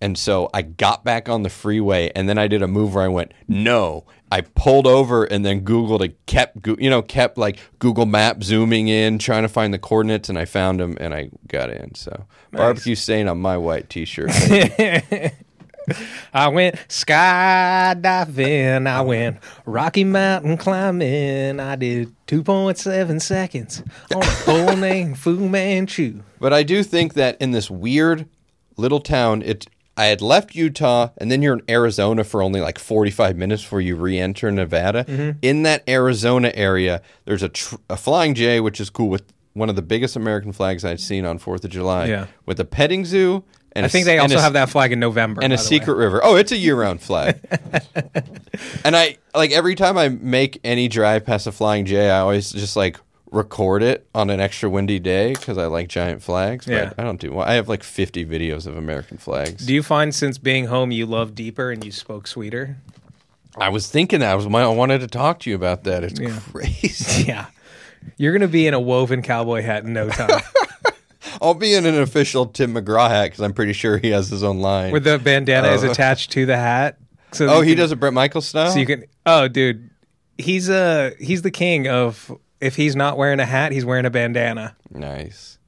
[0.00, 3.04] and so I got back on the freeway, and then I did a move where
[3.04, 4.04] I went no.
[4.32, 8.86] I pulled over and then Googled and kept, you know, kept like Google Map zooming
[8.86, 11.94] in, trying to find the coordinates, and I found them and I got in.
[11.96, 14.30] So barbecue stain on my white t-shirt.
[16.34, 18.86] I went skydiving.
[18.86, 19.04] I uh-huh.
[19.04, 21.60] went Rocky Mountain climbing.
[21.60, 23.82] I did 2.7 seconds
[24.14, 26.22] on a bull named Fu Manchu.
[26.38, 28.28] But I do think that in this weird
[28.76, 29.66] little town, it
[30.00, 33.82] I had left Utah and then you're in Arizona for only like 45 minutes before
[33.82, 35.04] you re-enter Nevada.
[35.04, 35.38] Mm-hmm.
[35.42, 39.68] In that Arizona area, there's a, tr- a Flying J, which is cool with one
[39.68, 42.06] of the biggest American flags I've seen on Fourth of July.
[42.06, 42.28] Yeah.
[42.46, 43.44] with a petting zoo.
[43.72, 45.42] And I think they also a have that flag in November.
[45.42, 46.04] and a secret way.
[46.04, 46.24] river.
[46.24, 47.38] Oh, it's a year-round flag.
[48.84, 52.50] and I like every time I make any drive past a flying J, I always
[52.52, 52.98] just like
[53.30, 56.66] record it on an extra windy day because I like giant flags.
[56.66, 56.92] But Yeah.
[56.98, 57.32] I don't do.
[57.32, 59.64] Well, I have like 50 videos of American flags.
[59.66, 62.76] Do you find since being home you love deeper and you spoke sweeter?
[63.56, 64.46] I was thinking that I was.
[64.46, 66.04] I wanted to talk to you about that.
[66.04, 66.38] It's Yeah.
[66.52, 67.24] crazy.
[67.28, 67.46] Yeah.
[68.16, 70.40] You're going to be in a woven cowboy hat in no time
[71.42, 74.42] I'll be in an official Tim McGraw hat because I'm pretty sure he has his
[74.42, 74.90] own line.
[74.90, 75.90] where the bandana is Oh.
[75.90, 76.96] attached to the hat.
[77.32, 78.70] So oh, he can- does a Bret Michaels style.
[78.72, 79.04] So you can.
[79.26, 79.90] Oh, dude,
[80.38, 82.32] he's uh he's the king of.
[82.60, 84.76] If he's not wearing a hat, he's wearing a bandana.
[84.90, 85.58] nice.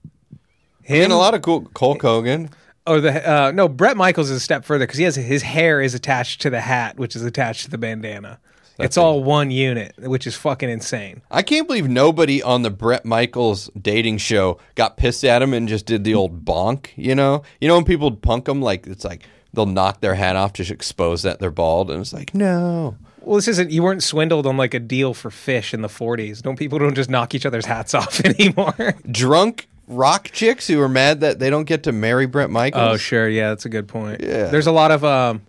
[0.83, 1.71] Him, And a lot of cool.
[1.79, 2.51] Hulk Hogan.
[2.87, 3.69] Oh, the uh, no.
[3.69, 6.61] Bret Michaels is a step further because he has his hair is attached to the
[6.61, 8.41] hat, which is attached to the bandana.
[8.81, 11.23] it's all one unit, which is fucking insane.
[11.31, 15.69] I can't believe nobody on the Bret Michaels dating show got pissed at him and
[15.69, 16.89] just did the old bonk.
[16.97, 19.23] You know, you know when people punk them, like it's like
[19.55, 22.97] they'll knock their hat off to expose that they're bald, and it's like no.
[23.25, 23.71] Well, this isn't.
[23.71, 26.43] You weren't swindled on like a deal for fish in the '40s.
[26.43, 28.95] Don't people don't just knock each other's hats off anymore?
[29.11, 32.83] Drunk rock chicks who are mad that they don't get to marry Brent Michaels.
[32.95, 33.29] oh, sure.
[33.29, 34.21] Yeah, that's a good point.
[34.23, 34.47] Yeah.
[34.47, 35.43] There's a lot of um,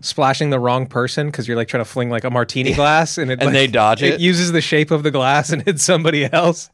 [0.00, 3.30] splashing the wrong person because you're like trying to fling like a martini glass and
[3.30, 4.14] it And like, they dodge it.
[4.14, 6.70] It uses the shape of the glass and hits somebody else.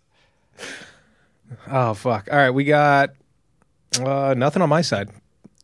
[1.71, 2.29] Oh fuck!
[2.31, 3.11] All right, we got
[4.01, 5.11] uh, nothing on my side.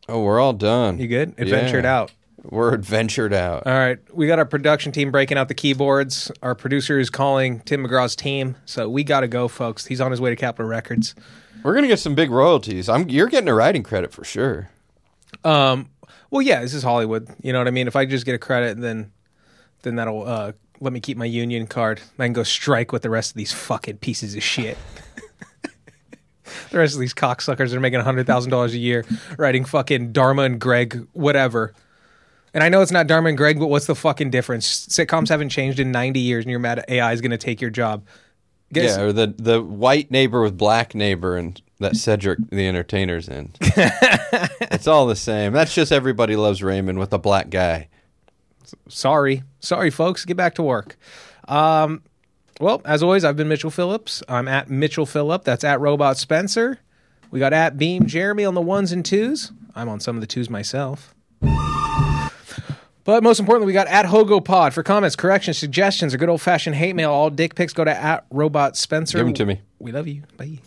[0.09, 0.99] Oh, we're all done.
[0.99, 1.35] You good?
[1.39, 1.97] Adventured Yeah.
[2.01, 2.13] out.
[2.45, 3.67] We're adventured out.
[3.67, 6.33] All right, we got our production team breaking out the keyboards.
[6.43, 9.85] Our producer is calling Tim McGraw's team, so we got to go, folks.
[9.87, 11.15] He's on his way to Capitol Records.
[11.63, 12.89] We're gonna get some big royalties.
[12.89, 13.09] I'm.
[13.11, 14.71] You're getting a writing credit for sure.
[15.45, 15.91] Um,
[16.31, 17.29] Well, yeah, this is Hollywood.
[17.43, 17.87] You know what I mean?
[17.87, 19.13] If I just get a credit, then
[19.83, 22.01] then that'll uh, let me keep my union card.
[22.19, 24.79] I can go strike with the rest of these fucking pieces of shit.
[26.71, 29.05] the rest of these cocksuckers are making hundred thousand dollars a year
[29.37, 31.75] writing fucking Dharma and Greg whatever.
[32.53, 34.87] And I know it's not Dharma and Greg, but what's the fucking difference?
[34.89, 37.61] Sitcoms haven't changed in ninety years, and you're mad at AI is going to take
[37.61, 38.05] your job.
[38.73, 43.29] Guess- Yeah, or the the white neighbor with black neighbor and that Cedric the entertainer's
[43.29, 43.53] in.
[43.61, 45.53] it's all the same.
[45.53, 47.89] That's just everybody loves Raymond with a black guy.
[48.89, 50.25] sorry, sorry, folks.
[50.25, 50.97] Get back to work.
[51.49, 52.03] Um,
[52.61, 54.23] well, as always, I've been Mitchell Phillips.
[54.29, 55.45] I'm at Mitchell Phillip.
[55.45, 56.79] That's at Robot Spencer.
[57.31, 59.53] We got at Beam Jeremy on the ones and twos.
[59.75, 61.15] I'm on some of the twos myself.
[63.11, 66.41] But most importantly, we got at Hogo Pod for comments, corrections, suggestions, or good old
[66.41, 67.11] fashioned hate mail.
[67.11, 69.19] All dick pics go to at Robot Spencer.
[69.19, 69.61] Give 'em to me.
[69.81, 70.23] We love you.
[70.37, 70.61] Bye.